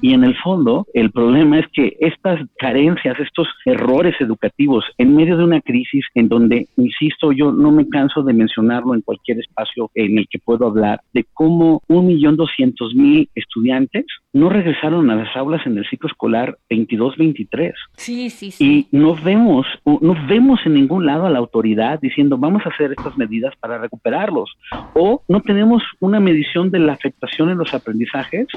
y 0.00 0.12
en 0.12 0.24
el 0.24 0.36
fondo, 0.36 0.86
el 0.94 1.10
problema 1.10 1.58
es 1.58 1.66
que 1.72 1.96
estas 2.00 2.40
carencias, 2.58 3.18
estos 3.18 3.48
errores 3.64 4.14
educativos, 4.20 4.84
en 4.98 5.14
medio 5.14 5.36
de 5.36 5.44
una 5.44 5.60
crisis 5.60 6.04
en 6.14 6.28
donde, 6.28 6.66
insisto, 6.76 7.32
yo 7.32 7.52
no 7.52 7.70
me 7.70 7.88
canso 7.88 8.22
de 8.22 8.32
mencionarlo 8.32 8.94
en 8.94 9.02
cualquier 9.02 9.38
espacio 9.38 9.90
en 9.94 10.18
el 10.18 10.26
que 10.28 10.38
puedo 10.38 10.66
hablar, 10.66 11.00
de 11.12 11.24
cómo 11.32 11.82
un 11.88 12.06
millón 12.06 12.36
doscientos 12.36 12.94
mil 12.94 13.28
estudiantes 13.34 14.04
no 14.32 14.48
regresaron 14.66 15.10
a 15.10 15.14
las 15.14 15.36
aulas 15.36 15.64
en 15.66 15.78
el 15.78 15.86
ciclo 15.88 16.08
escolar 16.08 16.58
22-23. 16.68 17.72
Sí, 17.96 18.30
sí, 18.30 18.50
sí. 18.50 18.88
Y 18.90 18.96
no 18.96 19.14
vemos, 19.14 19.66
no 19.84 20.16
vemos 20.26 20.60
en 20.66 20.74
ningún 20.74 21.06
lado 21.06 21.26
a 21.26 21.30
la 21.30 21.38
autoridad 21.38 22.00
diciendo 22.00 22.36
vamos 22.36 22.66
a 22.66 22.70
hacer 22.70 22.92
estas 22.92 23.16
medidas 23.16 23.54
para 23.60 23.78
recuperarlos. 23.78 24.56
O 24.94 25.22
no 25.28 25.40
tenemos 25.40 25.82
una 26.00 26.20
medición 26.20 26.70
de 26.70 26.80
la 26.80 26.94
afectación 26.94 27.50
en 27.50 27.58
los 27.58 27.72
aprendizajes 27.74 28.48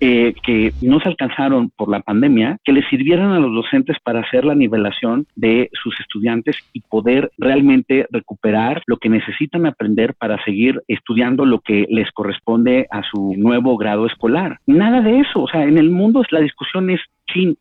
eh, 0.00 0.34
que 0.42 0.72
no 0.80 1.00
se 1.00 1.08
alcanzaron 1.08 1.70
por 1.70 1.90
la 1.90 2.00
pandemia, 2.00 2.58
que 2.64 2.72
les 2.72 2.88
sirvieran 2.88 3.32
a 3.32 3.40
los 3.40 3.54
docentes 3.54 3.96
para 4.02 4.20
hacer 4.20 4.44
la 4.44 4.54
nivelación 4.54 5.26
de 5.36 5.70
sus 5.82 5.98
estudiantes 6.00 6.56
y 6.72 6.80
poder 6.80 7.30
realmente 7.36 8.06
recuperar 8.10 8.82
lo 8.86 8.96
que 8.96 9.08
necesitan 9.08 9.66
aprender 9.66 10.14
para 10.14 10.42
seguir 10.44 10.82
estudiando 10.88 11.44
lo 11.44 11.60
que 11.60 11.86
les 11.90 12.10
corresponde 12.12 12.86
a 12.90 13.02
su 13.02 13.34
nuevo 13.36 13.76
grado 13.76 14.06
escolar. 14.06 14.58
Nada 14.66 15.00
de 15.02 15.20
eso, 15.20 15.42
o 15.42 15.48
sea, 15.48 15.57
en 15.62 15.78
el 15.78 15.90
mundo 15.90 16.22
la 16.30 16.40
discusión 16.40 16.90
es 16.90 17.00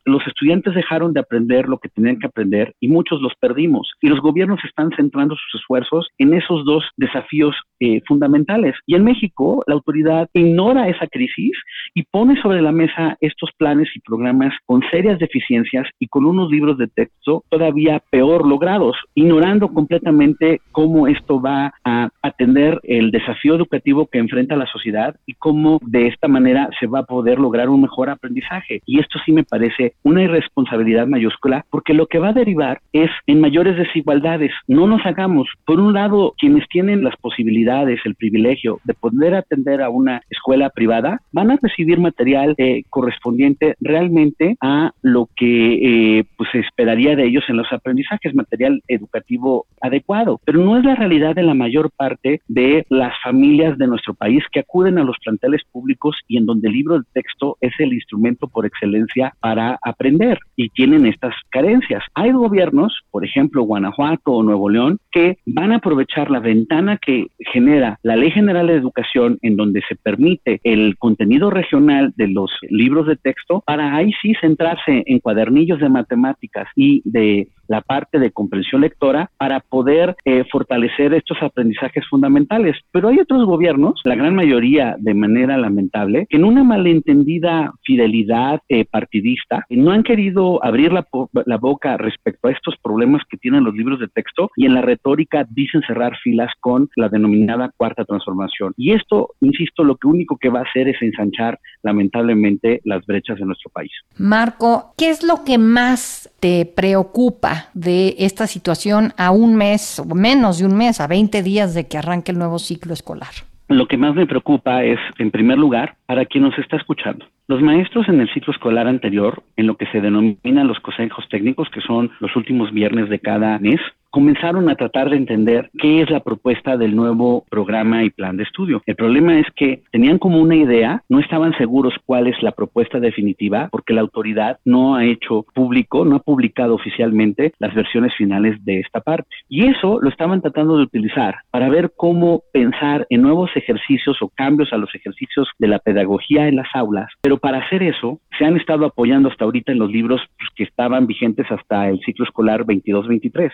los 0.05 0.25
estudiantes 0.25 0.73
dejaron 0.73 1.13
de 1.13 1.19
aprender 1.19 1.67
lo 1.67 1.77
que 1.77 1.89
tenían 1.89 2.19
que 2.19 2.27
aprender 2.27 2.73
y 2.79 2.87
muchos 2.87 3.21
los 3.21 3.33
perdimos. 3.39 3.91
Y 4.01 4.07
los 4.07 4.19
gobiernos 4.19 4.59
están 4.63 4.91
centrando 4.95 5.35
sus 5.35 5.61
esfuerzos 5.61 6.07
en 6.17 6.33
esos 6.33 6.65
dos 6.65 6.83
desafíos 6.95 7.55
eh, 7.79 8.01
fundamentales. 8.07 8.75
Y 8.85 8.95
en 8.95 9.03
México, 9.03 9.63
la 9.67 9.75
autoridad 9.75 10.29
ignora 10.33 10.87
esa 10.89 11.07
crisis 11.07 11.51
y 11.93 12.03
pone 12.03 12.41
sobre 12.41 12.61
la 12.61 12.71
mesa 12.71 13.17
estos 13.19 13.51
planes 13.57 13.89
y 13.95 13.99
programas 13.99 14.53
con 14.65 14.81
serias 14.89 15.19
deficiencias 15.19 15.87
y 15.99 16.07
con 16.07 16.25
unos 16.25 16.49
libros 16.49 16.77
de 16.77 16.87
texto 16.87 17.43
todavía 17.49 18.01
peor 18.09 18.47
logrados, 18.47 18.95
ignorando 19.15 19.67
completamente 19.69 20.61
cómo 20.71 21.07
esto 21.07 21.41
va 21.41 21.73
a 21.83 22.09
atender 22.21 22.79
el 22.83 23.11
desafío 23.11 23.55
educativo 23.55 24.07
que 24.07 24.19
enfrenta 24.19 24.55
la 24.55 24.67
sociedad 24.67 25.15
y 25.25 25.33
cómo 25.33 25.79
de 25.81 26.07
esta 26.07 26.27
manera 26.27 26.69
se 26.79 26.87
va 26.87 26.99
a 26.99 27.05
poder 27.05 27.39
lograr 27.39 27.69
un 27.69 27.81
mejor 27.81 28.09
aprendizaje. 28.09 28.81
Y 28.85 28.99
esto 28.99 29.19
sí 29.25 29.31
me 29.31 29.43
parece 29.43 29.56
parece 29.57 29.93
una 30.03 30.21
irresponsabilidad 30.21 31.07
mayúscula 31.07 31.65
porque 31.71 31.95
lo 31.95 32.05
que 32.05 32.19
va 32.19 32.29
a 32.29 32.33
derivar 32.33 32.79
es 32.93 33.09
en 33.25 33.41
mayores 33.41 33.75
desigualdades. 33.75 34.51
No 34.67 34.85
nos 34.85 35.03
hagamos, 35.03 35.49
por 35.65 35.79
un 35.79 35.93
lado, 35.93 36.35
quienes 36.37 36.67
tienen 36.69 37.03
las 37.03 37.15
posibilidades, 37.17 37.99
el 38.05 38.13
privilegio 38.13 38.79
de 38.83 38.93
poder 38.93 39.33
atender 39.33 39.81
a 39.81 39.89
una 39.89 40.21
escuela 40.29 40.69
privada, 40.69 41.21
van 41.31 41.49
a 41.49 41.57
recibir 41.59 41.99
material 41.99 42.53
eh, 42.59 42.83
correspondiente 42.91 43.75
realmente 43.81 44.57
a 44.61 44.91
lo 45.01 45.27
que 45.35 46.19
eh, 46.19 46.23
pues 46.37 46.51
se 46.51 46.59
esperaría 46.59 47.15
de 47.15 47.25
ellos 47.25 47.45
en 47.47 47.57
los 47.57 47.73
aprendizajes, 47.73 48.35
material 48.35 48.83
educativo 48.87 49.65
adecuado. 49.81 50.39
Pero 50.45 50.59
no 50.59 50.77
es 50.77 50.85
la 50.85 50.93
realidad 50.93 51.33
de 51.33 51.41
la 51.41 51.55
mayor 51.55 51.89
parte 51.89 52.41
de 52.47 52.85
las 52.89 53.13
familias 53.23 53.75
de 53.79 53.87
nuestro 53.87 54.13
país 54.13 54.43
que 54.51 54.59
acuden 54.59 54.99
a 54.99 55.03
los 55.03 55.17
planteles 55.23 55.63
públicos 55.71 56.15
y 56.27 56.37
en 56.37 56.45
donde 56.45 56.67
el 56.67 56.75
libro 56.75 56.99
de 56.99 57.05
texto 57.13 57.57
es 57.59 57.73
el 57.79 57.93
instrumento 57.93 58.47
por 58.47 58.67
excelencia 58.67 59.33
aprender 59.53 60.39
y 60.55 60.69
tienen 60.69 61.05
estas 61.05 61.33
carencias. 61.49 62.03
Hay 62.13 62.31
gobiernos, 62.31 63.01
por 63.11 63.25
ejemplo 63.25 63.63
Guanajuato 63.63 64.31
o 64.31 64.43
Nuevo 64.43 64.69
León, 64.69 64.99
que 65.11 65.37
van 65.45 65.71
a 65.71 65.77
aprovechar 65.77 66.29
la 66.29 66.39
ventana 66.39 66.97
que 66.97 67.27
genera 67.51 67.99
la 68.03 68.15
Ley 68.15 68.31
General 68.31 68.67
de 68.67 68.75
Educación 68.75 69.37
en 69.41 69.55
donde 69.55 69.81
se 69.87 69.95
permite 69.95 70.59
el 70.63 70.97
contenido 70.97 71.49
regional 71.49 72.13
de 72.15 72.27
los 72.27 72.51
libros 72.69 73.07
de 73.07 73.15
texto 73.15 73.63
para 73.65 73.95
ahí 73.95 74.11
sí 74.21 74.33
centrarse 74.39 75.03
en 75.05 75.19
cuadernillos 75.19 75.79
de 75.79 75.89
matemáticas 75.89 76.67
y 76.75 77.01
de 77.05 77.47
la 77.67 77.81
parte 77.81 78.19
de 78.19 78.31
comprensión 78.31 78.81
lectora 78.81 79.29
para 79.37 79.59
poder 79.59 80.15
eh, 80.25 80.43
fortalecer 80.51 81.13
estos 81.13 81.37
aprendizajes 81.41 82.05
fundamentales. 82.09 82.75
Pero 82.91 83.09
hay 83.09 83.19
otros 83.19 83.45
gobiernos, 83.45 84.01
la 84.03 84.15
gran 84.15 84.35
mayoría 84.35 84.95
de 84.99 85.13
manera 85.13 85.57
lamentable, 85.57 86.27
que 86.29 86.37
en 86.37 86.45
una 86.45 86.63
malentendida 86.63 87.73
fidelidad 87.83 88.61
eh, 88.69 88.85
partidista 88.85 89.65
no 89.69 89.91
han 89.91 90.03
querido 90.03 90.63
abrir 90.63 90.91
la, 90.91 91.05
la 91.45 91.57
boca 91.57 91.97
respecto 91.97 92.47
a 92.47 92.51
estos 92.51 92.75
problemas 92.81 93.21
que 93.29 93.37
tienen 93.37 93.63
los 93.63 93.75
libros 93.75 93.99
de 93.99 94.07
texto 94.07 94.49
y 94.55 94.65
en 94.65 94.73
la 94.73 94.81
retórica 94.81 95.45
dicen 95.49 95.81
cerrar 95.87 96.15
filas 96.23 96.51
con 96.59 96.89
la 96.95 97.09
denominada 97.09 97.71
cuarta 97.75 98.05
transformación. 98.05 98.73
Y 98.77 98.93
esto, 98.93 99.31
insisto, 99.41 99.83
lo 99.83 99.95
que 99.95 100.07
único 100.07 100.37
que 100.37 100.49
va 100.49 100.59
a 100.59 100.63
hacer 100.63 100.87
es 100.87 101.01
ensanchar 101.01 101.59
lamentablemente 101.83 102.81
las 102.83 103.05
brechas 103.05 103.37
de 103.39 103.45
nuestro 103.45 103.69
país. 103.71 103.91
Marco, 104.17 104.93
¿qué 104.97 105.09
es 105.09 105.23
lo 105.23 105.43
que 105.43 105.57
más 105.57 106.29
te 106.39 106.65
preocupa 106.65 107.69
de 107.73 108.15
esta 108.19 108.47
situación 108.47 109.13
a 109.17 109.31
un 109.31 109.55
mes 109.55 109.99
o 109.99 110.05
menos 110.15 110.59
de 110.59 110.65
un 110.65 110.75
mes, 110.77 111.01
a 111.01 111.07
20 111.07 111.43
días 111.43 111.73
de 111.73 111.87
que 111.87 111.97
arranque 111.97 112.31
el 112.31 112.37
nuevo 112.37 112.59
ciclo 112.59 112.93
escolar? 112.93 113.29
Lo 113.67 113.87
que 113.87 113.97
más 113.97 114.15
me 114.15 114.25
preocupa 114.25 114.83
es, 114.83 114.99
en 115.17 115.31
primer 115.31 115.57
lugar, 115.57 115.95
para 116.05 116.25
quien 116.25 116.43
nos 116.43 116.57
está 116.57 116.77
escuchando. 116.77 117.25
Los 117.49 117.61
maestros 117.61 118.09
en 118.09 118.19
el 118.19 118.29
ciclo 118.33 118.51
escolar 118.51 118.87
anterior, 118.87 119.41
en 119.55 119.67
lo 119.67 119.77
que 119.77 119.85
se 119.87 120.01
denomina 120.01 120.65
los 120.65 120.81
consejos 120.81 121.29
técnicos, 121.29 121.69
que 121.69 121.79
son 121.79 122.11
los 122.19 122.35
últimos 122.35 122.73
viernes 122.73 123.09
de 123.09 123.19
cada 123.19 123.57
mes, 123.59 123.79
comenzaron 124.09 124.69
a 124.69 124.75
tratar 124.75 125.09
de 125.09 125.17
entender 125.17 125.69
qué 125.77 126.01
es 126.01 126.09
la 126.09 126.21
propuesta 126.21 126.77
del 126.77 126.95
nuevo 126.95 127.45
programa 127.49 128.03
y 128.03 128.09
plan 128.09 128.37
de 128.37 128.43
estudio. 128.43 128.81
El 128.85 128.95
problema 128.95 129.37
es 129.39 129.45
que 129.55 129.83
tenían 129.91 130.17
como 130.17 130.39
una 130.39 130.55
idea, 130.55 131.03
no 131.07 131.19
estaban 131.19 131.55
seguros 131.57 131.93
cuál 132.05 132.27
es 132.27 132.41
la 132.41 132.51
propuesta 132.51 132.99
definitiva, 132.99 133.69
porque 133.71 133.93
la 133.93 134.01
autoridad 134.01 134.59
no 134.65 134.95
ha 134.95 135.05
hecho 135.05 135.45
público, 135.53 136.05
no 136.05 136.15
ha 136.15 136.19
publicado 136.19 136.75
oficialmente 136.75 137.53
las 137.59 137.75
versiones 137.75 138.13
finales 138.15 138.63
de 138.65 138.79
esta 138.79 139.01
parte. 139.01 139.29
Y 139.49 139.67
eso 139.67 139.99
lo 140.01 140.09
estaban 140.09 140.41
tratando 140.41 140.77
de 140.77 140.83
utilizar 140.83 141.35
para 141.51 141.69
ver 141.69 141.91
cómo 141.95 142.43
pensar 142.51 143.05
en 143.09 143.21
nuevos 143.21 143.51
ejercicios 143.55 144.21
o 144.21 144.29
cambios 144.29 144.73
a 144.73 144.77
los 144.77 144.93
ejercicios 144.95 145.47
de 145.59 145.67
la 145.67 145.79
pedagogía 145.79 146.47
en 146.47 146.55
las 146.55 146.67
aulas. 146.73 147.11
Pero 147.21 147.36
para 147.39 147.59
hacer 147.59 147.83
eso, 147.83 148.19
se 148.37 148.45
han 148.45 148.57
estado 148.57 148.85
apoyando 148.85 149.29
hasta 149.29 149.45
ahorita 149.45 149.71
en 149.71 149.79
los 149.79 149.91
libros 149.91 150.21
pues, 150.37 150.49
que 150.55 150.63
estaban 150.63 151.07
vigentes 151.07 151.45
hasta 151.49 151.89
el 151.89 151.99
ciclo 152.01 152.25
escolar 152.25 152.65
22-23 152.65 153.51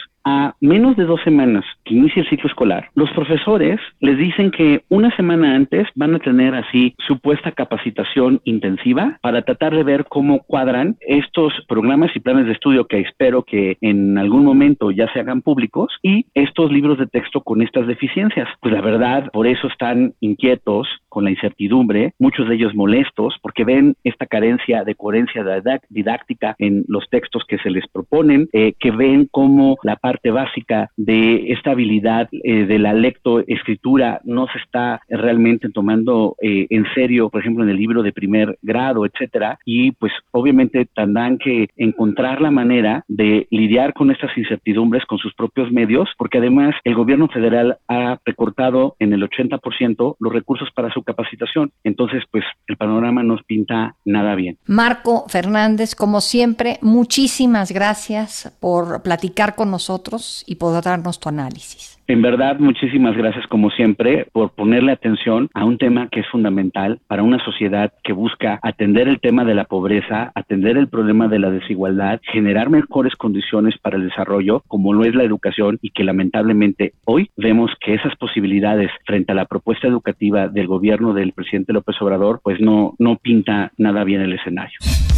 menos 0.60 0.96
de 0.96 1.06
dos 1.06 1.22
semanas 1.24 1.66
que 1.84 1.96
inicie 1.96 2.22
el 2.22 2.30
ciclo 2.30 2.50
escolar, 2.50 2.90
los 2.96 3.12
profesores 3.12 3.80
les 4.00 4.18
dicen 4.18 4.52
que 4.52 4.84
una 4.90 5.16
semana 5.16 5.56
antes 5.56 5.88
van 5.96 6.16
a 6.16 6.20
tener 6.20 6.56
así 6.56 6.96
supuesta 7.06 7.52
capacitación 7.52 8.42
intensiva 8.44 9.18
para 9.22 9.42
tratar 9.42 9.76
de 9.76 9.84
ver 9.84 10.06
cómo 10.06 10.40
cuadran 10.44 10.98
estos 11.02 11.54
programas 11.68 12.12
y 12.16 12.20
planes 12.20 12.46
de 12.46 12.54
estudio 12.54 12.88
que 12.88 13.02
espero 13.02 13.44
que 13.44 13.78
en 13.82 14.18
algún 14.18 14.46
momento 14.46 14.92
ya 14.92 15.12
se 15.14 15.20
hagan 15.20 15.42
públicos 15.42 15.94
y 16.02 16.26
estos 16.34 16.72
libros 16.72 16.98
de 16.98 17.08
texto 17.08 17.42
con 17.42 17.62
estas 17.62 17.88
deficiencias. 17.88 18.48
Pues 18.62 18.74
la 18.74 18.82
verdad, 18.82 19.30
por 19.32 19.48
eso 19.48 19.68
están 19.68 20.14
inquietos 20.20 20.88
con 21.10 21.26
la 21.26 21.32
incertidumbre, 21.32 22.14
muchos 22.20 22.48
de 22.48 22.56
ellos 22.56 22.74
molestos 22.74 23.36
porque 23.42 23.64
ven 23.64 23.96
esta 24.04 24.26
carencia 24.26 24.73
de 24.84 24.96
coherencia 24.96 25.46
didáctica 25.90 26.56
en 26.58 26.84
los 26.88 27.08
textos 27.10 27.44
que 27.48 27.60
se 27.60 27.70
les 27.70 27.88
proponen, 27.88 28.50
eh, 28.54 28.74
que 28.80 28.90
ven 28.90 29.28
cómo 29.30 29.78
la 29.84 29.96
parte 29.96 30.32
básica 30.32 30.90
de 30.98 31.52
esta 31.52 31.72
habilidad 31.72 32.30
eh, 32.32 32.66
de 32.66 32.80
la 32.80 32.94
lectoescritura 32.94 34.22
no 34.24 34.48
se 34.48 34.58
está 34.60 35.02
realmente 35.10 35.70
tomando 35.70 36.36
eh, 36.42 36.66
en 36.70 36.86
serio, 36.96 37.30
por 37.30 37.42
ejemplo, 37.42 37.64
en 37.64 37.70
el 37.70 37.78
libro 37.78 38.02
de 38.02 38.12
primer 38.12 38.58
grado, 38.62 39.06
etcétera, 39.06 39.60
y 39.66 39.92
pues 39.92 40.12
obviamente 40.32 40.88
tendrán 40.96 41.38
que 41.38 41.68
encontrar 41.76 42.42
la 42.42 42.52
manera 42.52 43.04
de 43.08 43.48
lidiar 43.52 43.94
con 43.94 44.10
estas 44.10 44.36
incertidumbres 44.38 45.06
con 45.06 45.18
sus 45.18 45.34
propios 45.34 45.72
medios, 45.72 46.10
porque 46.18 46.40
además 46.40 46.76
el 46.84 46.96
gobierno 46.96 47.28
federal 47.28 47.78
ha 47.88 48.18
recortado 48.26 48.96
en 49.00 49.14
el 49.14 49.28
80% 49.30 50.16
los 50.20 50.34
recursos 50.34 50.70
para 50.74 50.92
su 50.92 51.04
capacitación. 51.04 51.72
Entonces, 51.84 52.24
pues 52.32 52.44
el 52.68 52.78
panorama 52.78 53.24
nos 53.24 53.44
pinta 53.44 53.96
nada 54.06 54.36
bien. 54.36 54.58
Marco 54.66 55.26
Fernández, 55.28 55.94
como 55.96 56.22
siempre, 56.22 56.80
muchísimas 56.82 57.72
gracias 57.72 58.50
por 58.60 59.02
platicar 59.02 59.56
con 59.56 59.72
nosotros 59.72 60.44
y 60.46 60.56
por 60.56 60.82
darnos 60.82 61.20
tu 61.20 61.30
análisis. 61.30 61.93
En 62.06 62.22
verdad, 62.22 62.60
muchísimas 62.60 63.16
gracias 63.16 63.48
como 63.48 63.70
siempre 63.70 64.28
por 64.34 64.52
ponerle 64.52 64.92
atención 64.92 65.50
a 65.54 65.64
un 65.64 65.78
tema 65.78 66.10
que 66.10 66.20
es 66.20 66.28
fundamental 66.28 67.00
para 67.08 67.24
una 67.24 67.44
sociedad 67.46 67.94
que 68.04 68.12
busca 68.12 68.60
atender 68.62 69.08
el 69.08 69.22
tema 69.22 69.46
de 69.46 69.56
la 69.56 69.64
pobreza, 69.64 70.34
atender 70.36 70.78
el 70.78 70.90
problema 70.90 71.30
de 71.30 71.40
la 71.40 71.50
desigualdad, 71.50 72.20
generar 72.30 72.70
mejores 72.70 73.16
condiciones 73.16 73.78
para 73.78 73.96
el 73.96 74.10
desarrollo, 74.10 74.64
como 74.68 74.92
lo 74.92 75.06
es 75.06 75.16
la 75.16 75.24
educación, 75.24 75.80
y 75.82 75.92
que 75.92 76.04
lamentablemente 76.04 76.94
hoy 77.06 77.30
vemos 77.38 77.72
que 77.80 77.94
esas 77.94 78.16
posibilidades 78.18 78.92
frente 79.06 79.32
a 79.32 79.36
la 79.36 79.46
propuesta 79.46 79.88
educativa 79.88 80.50
del 80.50 80.68
gobierno 80.68 81.14
del 81.14 81.32
presidente 81.32 81.72
López 81.72 81.96
Obrador, 82.02 82.42
pues 82.44 82.60
no, 82.60 82.96
no 83.00 83.16
pinta 83.16 83.72
nada 83.78 84.04
bien 84.04 84.22
el 84.22 84.34
escenario. 84.34 84.78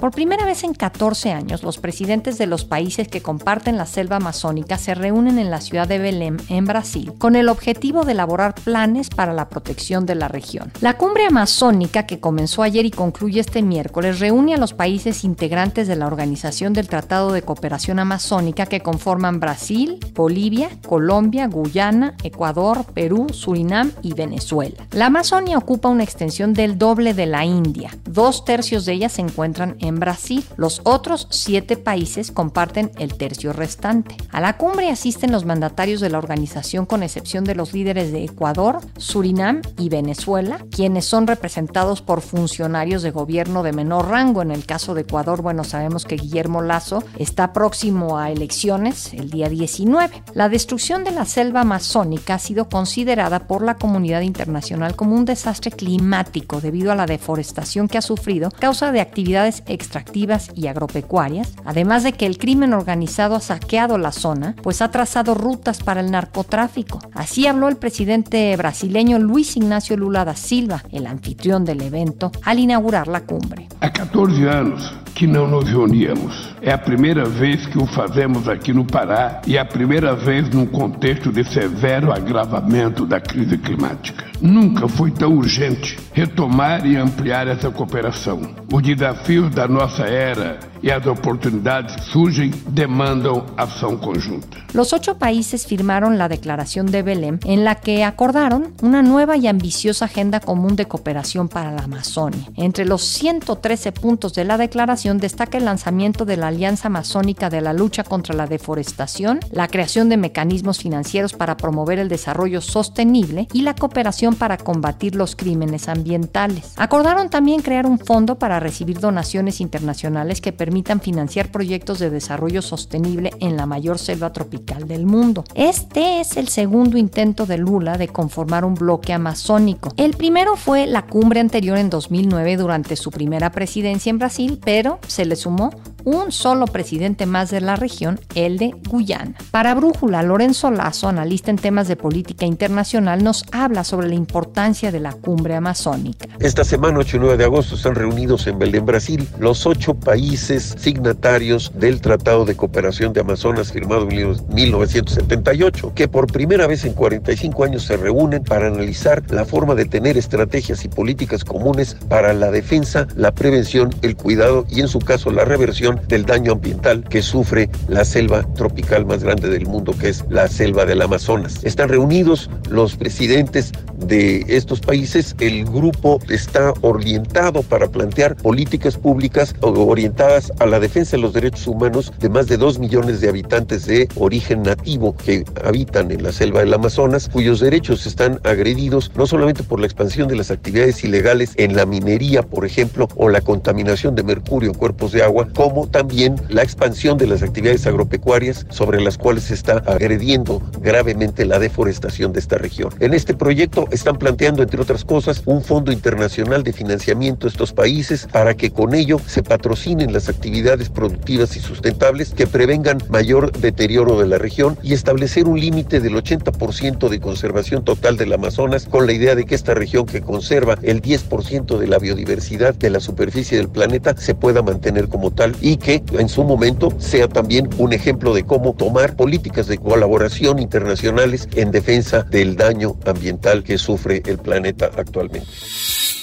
Por 0.00 0.10
primera 0.10 0.44
vez 0.44 0.62
en 0.62 0.74
14 0.74 1.32
años, 1.32 1.62
los 1.62 1.78
presidentes 1.78 2.36
de 2.36 2.46
los 2.46 2.66
países 2.66 3.08
que 3.08 3.22
comparten 3.22 3.78
la 3.78 3.86
selva 3.86 4.16
amazónica 4.16 4.76
se 4.76 4.94
reúnen 4.94 5.38
en 5.38 5.50
la 5.50 5.62
ciudad 5.62 5.88
de 5.88 5.98
Belém, 5.98 6.36
en 6.50 6.66
Brasil, 6.66 7.14
con 7.16 7.34
el 7.34 7.48
objetivo 7.48 8.04
de 8.04 8.12
elaborar 8.12 8.54
planes 8.54 9.08
para 9.08 9.32
la 9.32 9.48
protección 9.48 10.04
de 10.04 10.14
la 10.14 10.28
región. 10.28 10.70
La 10.82 10.98
cumbre 10.98 11.24
amazónica, 11.26 12.06
que 12.06 12.20
comenzó 12.20 12.62
ayer 12.62 12.84
y 12.84 12.90
concluye 12.90 13.40
este 13.40 13.62
miércoles, 13.62 14.20
reúne 14.20 14.54
a 14.54 14.58
los 14.58 14.74
países 14.74 15.24
integrantes 15.24 15.88
de 15.88 15.96
la 15.96 16.06
Organización 16.06 16.74
del 16.74 16.88
Tratado 16.88 17.32
de 17.32 17.40
Cooperación 17.40 17.98
Amazónica 17.98 18.66
que 18.66 18.80
conforman 18.80 19.40
Brasil, 19.40 19.98
Bolivia, 20.12 20.68
Colombia, 20.86 21.46
Guyana, 21.46 22.14
Ecuador, 22.22 22.84
Perú, 22.92 23.28
Surinam 23.32 23.92
y 24.02 24.12
Venezuela. 24.12 24.86
La 24.92 25.06
Amazonia 25.06 25.56
ocupa 25.56 25.88
una 25.88 26.04
extensión 26.04 26.52
del 26.52 26.76
doble 26.76 27.14
de 27.14 27.26
la 27.26 27.46
India. 27.46 27.96
Dos 28.04 28.44
tercios 28.44 28.84
de 28.84 28.92
ella 28.92 29.08
se 29.08 29.22
encuentran 29.22 29.76
en 29.80 29.85
Brasil. 29.94 30.44
Los 30.56 30.80
otros 30.84 31.28
siete 31.30 31.76
países 31.76 32.32
comparten 32.32 32.90
el 32.98 33.14
tercio 33.14 33.52
restante. 33.52 34.16
A 34.32 34.40
la 34.40 34.56
cumbre 34.56 34.90
asisten 34.90 35.32
los 35.32 35.44
mandatarios 35.44 36.00
de 36.00 36.10
la 36.10 36.18
organización 36.18 36.84
con 36.84 37.02
excepción 37.02 37.44
de 37.44 37.54
los 37.54 37.72
líderes 37.72 38.12
de 38.12 38.24
Ecuador, 38.24 38.80
Surinam 38.98 39.62
y 39.78 39.88
Venezuela, 39.88 40.58
quienes 40.70 41.04
son 41.06 41.26
representados 41.26 42.02
por 42.02 42.20
funcionarios 42.20 43.02
de 43.02 43.12
gobierno 43.12 43.62
de 43.62 43.72
menor 43.72 44.08
rango. 44.08 44.42
En 44.42 44.50
el 44.50 44.66
caso 44.66 44.94
de 44.94 45.02
Ecuador, 45.02 45.42
bueno, 45.42 45.64
sabemos 45.64 46.04
que 46.04 46.16
Guillermo 46.16 46.62
Lazo 46.62 47.04
está 47.18 47.52
próximo 47.52 48.18
a 48.18 48.30
elecciones 48.30 49.14
el 49.14 49.30
día 49.30 49.48
19. 49.48 50.22
La 50.34 50.48
destrucción 50.48 51.04
de 51.04 51.12
la 51.12 51.24
selva 51.24 51.60
amazónica 51.62 52.34
ha 52.34 52.38
sido 52.38 52.68
considerada 52.68 53.46
por 53.46 53.62
la 53.62 53.76
comunidad 53.76 54.22
internacional 54.22 54.96
como 54.96 55.14
un 55.14 55.24
desastre 55.24 55.70
climático 55.70 56.60
debido 56.60 56.92
a 56.92 56.96
la 56.96 57.06
deforestación 57.06 57.88
que 57.88 57.98
ha 57.98 58.02
sufrido 58.02 58.50
causa 58.50 58.92
de 58.92 59.00
actividades 59.00 59.62
extractivas 59.76 60.50
y 60.54 60.66
agropecuarias, 60.66 61.54
además 61.64 62.02
de 62.02 62.12
que 62.12 62.26
el 62.26 62.38
crimen 62.38 62.74
organizado 62.74 63.36
ha 63.36 63.40
saqueado 63.40 63.98
la 63.98 64.10
zona, 64.10 64.56
pues 64.62 64.82
ha 64.82 64.90
trazado 64.90 65.34
rutas 65.34 65.82
para 65.82 66.00
el 66.00 66.10
narcotráfico. 66.10 66.98
Así 67.14 67.46
habló 67.46 67.68
el 67.68 67.76
presidente 67.76 68.56
brasileño 68.56 69.18
Luis 69.18 69.56
Ignacio 69.56 69.96
Lula 69.96 70.24
da 70.24 70.34
Silva, 70.34 70.82
el 70.90 71.06
anfitrión 71.06 71.64
del 71.64 71.82
evento, 71.82 72.32
al 72.42 72.58
inaugurar 72.58 73.06
la 73.06 73.20
cumbre. 73.20 73.68
A 73.80 73.90
14 73.90 74.48
anos 74.48 74.92
que 75.16 75.26
não 75.26 75.48
nos 75.48 75.68
reuníamos. 75.68 76.54
É 76.60 76.70
a 76.70 76.78
primeira 76.78 77.24
vez 77.24 77.66
que 77.66 77.78
o 77.78 77.86
fazemos 77.86 78.48
aqui 78.48 78.72
no 78.72 78.84
Pará 78.84 79.40
e 79.46 79.56
a 79.56 79.64
primeira 79.64 80.14
vez 80.14 80.48
num 80.50 80.66
contexto 80.66 81.32
de 81.32 81.42
severo 81.42 82.12
agravamento 82.12 83.06
da 83.06 83.18
crise 83.18 83.56
climática. 83.56 84.26
Nunca 84.40 84.86
foi 84.86 85.10
tão 85.10 85.34
urgente 85.34 85.98
retomar 86.12 86.86
e 86.86 86.96
ampliar 86.96 87.48
essa 87.48 87.70
cooperação. 87.70 88.42
Os 88.70 88.82
desafios 88.82 89.50
da 89.54 89.65
nossa 89.68 90.04
era 90.06 90.58
las 90.86 91.06
oportunidades 91.06 91.92
surgen 92.04 92.54
demandan 92.68 93.42
acción 93.56 93.96
conjunta. 93.98 94.58
Los 94.72 94.92
ocho 94.92 95.18
países 95.18 95.66
firmaron 95.66 96.16
la 96.16 96.28
Declaración 96.28 96.86
de 96.86 97.02
Belém, 97.02 97.40
en 97.44 97.64
la 97.64 97.76
que 97.76 98.04
acordaron 98.04 98.72
una 98.82 99.02
nueva 99.02 99.36
y 99.36 99.48
ambiciosa 99.48 100.04
agenda 100.04 100.38
común 100.38 100.76
de 100.76 100.86
cooperación 100.86 101.48
para 101.48 101.72
la 101.72 101.82
Amazonia. 101.82 102.48
Entre 102.56 102.84
los 102.84 103.02
113 103.02 103.90
puntos 103.92 104.34
de 104.34 104.44
la 104.44 104.58
declaración 104.58 105.18
destaca 105.18 105.58
el 105.58 105.64
lanzamiento 105.64 106.24
de 106.24 106.36
la 106.36 106.48
Alianza 106.48 106.86
Amazónica 106.86 107.50
de 107.50 107.62
la 107.62 107.72
Lucha 107.72 108.04
contra 108.04 108.36
la 108.36 108.46
Deforestación, 108.46 109.40
la 109.50 109.66
creación 109.66 110.08
de 110.08 110.18
mecanismos 110.18 110.78
financieros 110.78 111.32
para 111.32 111.56
promover 111.56 111.98
el 111.98 112.08
desarrollo 112.08 112.60
sostenible 112.60 113.48
y 113.52 113.62
la 113.62 113.74
cooperación 113.74 114.36
para 114.36 114.56
combatir 114.56 115.16
los 115.16 115.34
crímenes 115.34 115.88
ambientales. 115.88 116.74
Acordaron 116.76 117.28
también 117.28 117.62
crear 117.62 117.86
un 117.86 117.98
fondo 117.98 118.38
para 118.38 118.60
recibir 118.60 119.00
donaciones 119.00 119.60
internacionales 119.60 120.40
que 120.40 120.52
permitan 120.52 120.75
financiar 120.84 121.50
proyectos 121.50 121.98
de 121.98 122.10
desarrollo 122.10 122.62
sostenible 122.62 123.30
en 123.40 123.56
la 123.56 123.66
mayor 123.66 123.98
selva 123.98 124.32
tropical 124.32 124.86
del 124.86 125.06
mundo. 125.06 125.44
Este 125.54 126.20
es 126.20 126.36
el 126.36 126.48
segundo 126.48 126.98
intento 126.98 127.46
de 127.46 127.58
Lula 127.58 127.98
de 127.98 128.08
conformar 128.08 128.64
un 128.64 128.74
bloque 128.74 129.12
amazónico. 129.12 129.92
El 129.96 130.16
primero 130.16 130.56
fue 130.56 130.86
la 130.86 131.06
cumbre 131.06 131.40
anterior 131.40 131.78
en 131.78 131.90
2009 131.90 132.56
durante 132.56 132.96
su 132.96 133.10
primera 133.10 133.50
presidencia 133.50 134.10
en 134.10 134.18
Brasil, 134.18 134.60
pero 134.64 134.98
se 135.06 135.24
le 135.24 135.36
sumó 135.36 135.70
un 136.06 136.30
solo 136.30 136.66
presidente 136.66 137.26
más 137.26 137.50
de 137.50 137.60
la 137.60 137.74
región, 137.74 138.20
el 138.36 138.58
de 138.58 138.70
Guyana. 138.88 139.34
Para 139.50 139.74
Brújula, 139.74 140.22
Lorenzo 140.22 140.70
Lazo, 140.70 141.08
analista 141.08 141.50
en 141.50 141.56
temas 141.56 141.88
de 141.88 141.96
política 141.96 142.46
internacional, 142.46 143.24
nos 143.24 143.44
habla 143.50 143.82
sobre 143.82 144.06
la 144.06 144.14
importancia 144.14 144.92
de 144.92 145.00
la 145.00 145.12
cumbre 145.12 145.56
amazónica. 145.56 146.28
Esta 146.38 146.62
semana, 146.62 147.00
8 147.00 147.16
y 147.16 147.20
9 147.20 147.36
de 147.36 147.44
agosto, 147.44 147.74
están 147.74 147.96
reunidos 147.96 148.46
en 148.46 148.56
Belén, 148.60 148.86
Brasil, 148.86 149.28
los 149.40 149.66
ocho 149.66 149.94
países 149.94 150.76
signatarios 150.78 151.72
del 151.74 152.00
Tratado 152.00 152.44
de 152.44 152.54
Cooperación 152.54 153.12
de 153.12 153.22
Amazonas 153.22 153.72
firmado 153.72 154.08
en 154.08 154.36
1978, 154.54 155.92
que 155.92 156.06
por 156.06 156.28
primera 156.28 156.68
vez 156.68 156.84
en 156.84 156.92
45 156.92 157.64
años 157.64 157.82
se 157.82 157.96
reúnen 157.96 158.44
para 158.44 158.68
analizar 158.68 159.24
la 159.28 159.44
forma 159.44 159.74
de 159.74 159.86
tener 159.86 160.16
estrategias 160.16 160.84
y 160.84 160.88
políticas 160.88 161.44
comunes 161.44 161.96
para 162.08 162.32
la 162.32 162.52
defensa, 162.52 163.08
la 163.16 163.32
prevención, 163.32 163.92
el 164.02 164.14
cuidado 164.14 164.66
y 164.70 164.82
en 164.82 164.86
su 164.86 165.00
caso 165.00 165.32
la 165.32 165.44
reversión 165.44 165.95
del 166.08 166.24
daño 166.24 166.52
ambiental 166.52 167.04
que 167.08 167.22
sufre 167.22 167.68
la 167.88 168.04
selva 168.04 168.42
tropical 168.54 169.06
más 169.06 169.22
grande 169.22 169.48
del 169.48 169.66
mundo, 169.66 169.94
que 169.98 170.08
es 170.08 170.24
la 170.28 170.48
selva 170.48 170.84
del 170.84 171.02
Amazonas. 171.02 171.64
Están 171.64 171.88
reunidos 171.88 172.50
los 172.70 172.96
presidentes 172.96 173.72
de 173.98 174.44
estos 174.48 174.80
países. 174.80 175.34
El 175.40 175.64
grupo 175.64 176.20
está 176.28 176.72
orientado 176.82 177.62
para 177.62 177.88
plantear 177.88 178.36
políticas 178.36 178.96
públicas 178.96 179.54
orientadas 179.60 180.52
a 180.58 180.66
la 180.66 180.80
defensa 180.80 181.16
de 181.16 181.22
los 181.22 181.32
derechos 181.32 181.66
humanos 181.66 182.12
de 182.18 182.28
más 182.28 182.46
de 182.46 182.56
dos 182.56 182.78
millones 182.78 183.20
de 183.20 183.28
habitantes 183.28 183.86
de 183.86 184.08
origen 184.16 184.62
nativo 184.62 185.16
que 185.16 185.44
habitan 185.64 186.10
en 186.10 186.22
la 186.22 186.32
selva 186.32 186.60
del 186.60 186.74
Amazonas, 186.74 187.28
cuyos 187.32 187.60
derechos 187.60 188.06
están 188.06 188.40
agredidos 188.44 189.10
no 189.14 189.26
solamente 189.26 189.62
por 189.62 189.80
la 189.80 189.86
expansión 189.86 190.28
de 190.28 190.36
las 190.36 190.50
actividades 190.50 191.02
ilegales 191.04 191.52
en 191.56 191.76
la 191.76 191.86
minería, 191.86 192.42
por 192.42 192.66
ejemplo, 192.66 193.08
o 193.16 193.28
la 193.28 193.40
contaminación 193.40 194.14
de 194.14 194.22
mercurio 194.22 194.70
en 194.70 194.78
cuerpos 194.78 195.12
de 195.12 195.22
agua, 195.22 195.48
como 195.54 195.85
también 195.86 196.36
la 196.48 196.62
expansión 196.62 197.18
de 197.18 197.26
las 197.26 197.42
actividades 197.42 197.86
agropecuarias 197.86 198.66
sobre 198.70 199.00
las 199.00 199.18
cuales 199.18 199.44
se 199.44 199.54
está 199.54 199.78
agrediendo 199.86 200.62
gravemente 200.80 201.44
la 201.44 201.58
deforestación 201.58 202.32
de 202.32 202.40
esta 202.40 202.58
región. 202.58 202.90
En 203.00 203.14
este 203.14 203.34
proyecto 203.34 203.88
están 203.90 204.16
planteando, 204.16 204.62
entre 204.62 204.80
otras 204.80 205.04
cosas, 205.04 205.42
un 205.46 205.62
fondo 205.62 205.92
internacional 205.92 206.62
de 206.62 206.72
financiamiento 206.72 207.46
a 207.46 207.50
estos 207.50 207.72
países 207.72 208.26
para 208.30 208.54
que 208.54 208.70
con 208.70 208.94
ello 208.94 209.20
se 209.26 209.42
patrocinen 209.42 210.12
las 210.12 210.28
actividades 210.28 210.88
productivas 210.88 211.56
y 211.56 211.60
sustentables 211.60 212.30
que 212.30 212.46
prevengan 212.46 212.98
mayor 213.08 213.52
deterioro 213.52 214.18
de 214.18 214.26
la 214.26 214.38
región 214.38 214.78
y 214.82 214.94
establecer 214.94 215.46
un 215.46 215.60
límite 215.60 216.00
del 216.00 216.14
80% 216.14 217.08
de 217.08 217.20
conservación 217.20 217.84
total 217.84 218.16
del 218.16 218.32
Amazonas 218.32 218.86
con 218.86 219.06
la 219.06 219.12
idea 219.12 219.34
de 219.34 219.44
que 219.44 219.54
esta 219.54 219.74
región 219.74 220.06
que 220.06 220.20
conserva 220.20 220.78
el 220.82 221.02
10% 221.02 221.78
de 221.78 221.86
la 221.86 221.98
biodiversidad 221.98 222.74
de 222.74 222.90
la 222.90 223.00
superficie 223.00 223.58
del 223.58 223.68
planeta 223.68 224.16
se 224.16 224.34
pueda 224.34 224.62
mantener 224.62 225.08
como 225.08 225.30
tal 225.30 225.54
y 225.66 225.78
que 225.78 226.00
en 226.12 226.28
su 226.28 226.44
momento 226.44 226.92
sea 226.98 227.26
también 227.26 227.68
un 227.78 227.92
ejemplo 227.92 228.32
de 228.32 228.44
cómo 228.44 228.74
tomar 228.74 229.16
políticas 229.16 229.66
de 229.66 229.78
colaboración 229.78 230.60
internacionales 230.60 231.48
en 231.56 231.72
defensa 231.72 232.22
del 232.22 232.54
daño 232.54 232.94
ambiental 233.04 233.64
que 233.64 233.76
sufre 233.76 234.22
el 234.26 234.38
planeta 234.38 234.92
actualmente. 234.96 235.48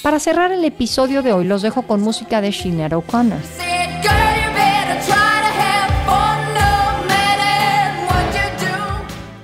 Para 0.02 0.22
cerrar 0.22 0.54
el 0.54 0.64
episodio 0.64 1.24
de 1.24 1.34
hoy 1.34 1.44
los 1.44 1.62
dejo 1.62 1.82
con 1.82 2.00
música 2.00 2.40
de 2.40 2.54
Sinead 2.54 2.94
O'Connor. 2.94 3.40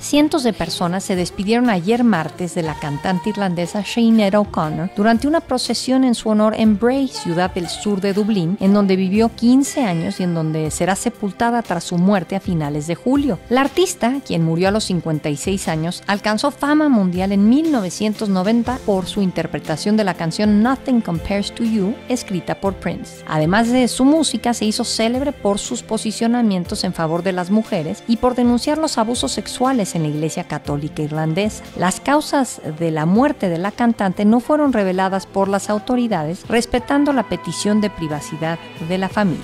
Cientos 0.09 0.41
de 0.41 0.53
personas 0.53 1.03
se 1.03 1.15
despidieron 1.15 1.69
ayer 1.69 2.03
martes 2.03 2.55
de 2.55 2.63
la 2.63 2.73
cantante 2.73 3.29
irlandesa 3.29 3.85
Sinead 3.85 4.33
O'Connor 4.33 4.89
durante 4.95 5.27
una 5.27 5.39
procesión 5.39 6.03
en 6.03 6.15
su 6.15 6.29
honor 6.29 6.55
en 6.57 6.79
Bray, 6.79 7.09
ciudad 7.09 7.53
del 7.53 7.69
sur 7.69 8.01
de 8.01 8.13
Dublín, 8.13 8.57
en 8.59 8.73
donde 8.73 8.95
vivió 8.95 9.29
15 9.29 9.83
años 9.83 10.19
y 10.19 10.23
en 10.23 10.33
donde 10.33 10.71
será 10.71 10.95
sepultada 10.95 11.61
tras 11.61 11.83
su 11.83 11.99
muerte 11.99 12.35
a 12.35 12.39
finales 12.39 12.87
de 12.87 12.95
julio. 12.95 13.37
La 13.49 13.61
artista, 13.61 14.19
quien 14.25 14.43
murió 14.43 14.69
a 14.69 14.71
los 14.71 14.85
56 14.85 15.67
años, 15.67 16.01
alcanzó 16.07 16.49
fama 16.49 16.89
mundial 16.89 17.31
en 17.31 17.47
1990 17.47 18.79
por 18.87 19.05
su 19.05 19.21
interpretación 19.21 19.95
de 19.95 20.05
la 20.05 20.15
canción 20.15 20.63
Nothing 20.63 21.01
Compares 21.01 21.53
to 21.53 21.63
You, 21.63 21.93
escrita 22.07 22.59
por 22.59 22.73
Prince. 22.73 23.23
Además 23.27 23.69
de 23.69 23.87
su 23.87 24.05
música, 24.05 24.55
se 24.55 24.65
hizo 24.65 24.85
célebre 24.85 25.33
por 25.33 25.59
sus 25.59 25.83
posicionamientos 25.83 26.83
en 26.83 26.93
favor 26.93 27.21
de 27.21 27.33
las 27.33 27.51
mujeres 27.51 28.03
y 28.07 28.17
por 28.17 28.33
denunciar 28.33 28.79
los 28.79 28.97
abusos 28.97 29.33
sexuales 29.33 29.93
en 29.99 30.03
la 30.03 30.09
Iglesia 30.09 30.45
Católica 30.45 31.01
Irlandesa. 31.01 31.63
Las 31.77 31.99
causas 31.99 32.61
de 32.79 32.91
la 32.91 33.05
muerte 33.05 33.49
de 33.49 33.57
la 33.57 33.71
cantante 33.71 34.25
no 34.25 34.39
fueron 34.39 34.73
reveladas 34.73 35.25
por 35.25 35.47
las 35.47 35.69
autoridades, 35.69 36.47
respetando 36.47 37.13
la 37.13 37.23
petición 37.23 37.81
de 37.81 37.89
privacidad 37.89 38.57
de 38.87 38.97
la 38.97 39.09
familia. 39.09 39.43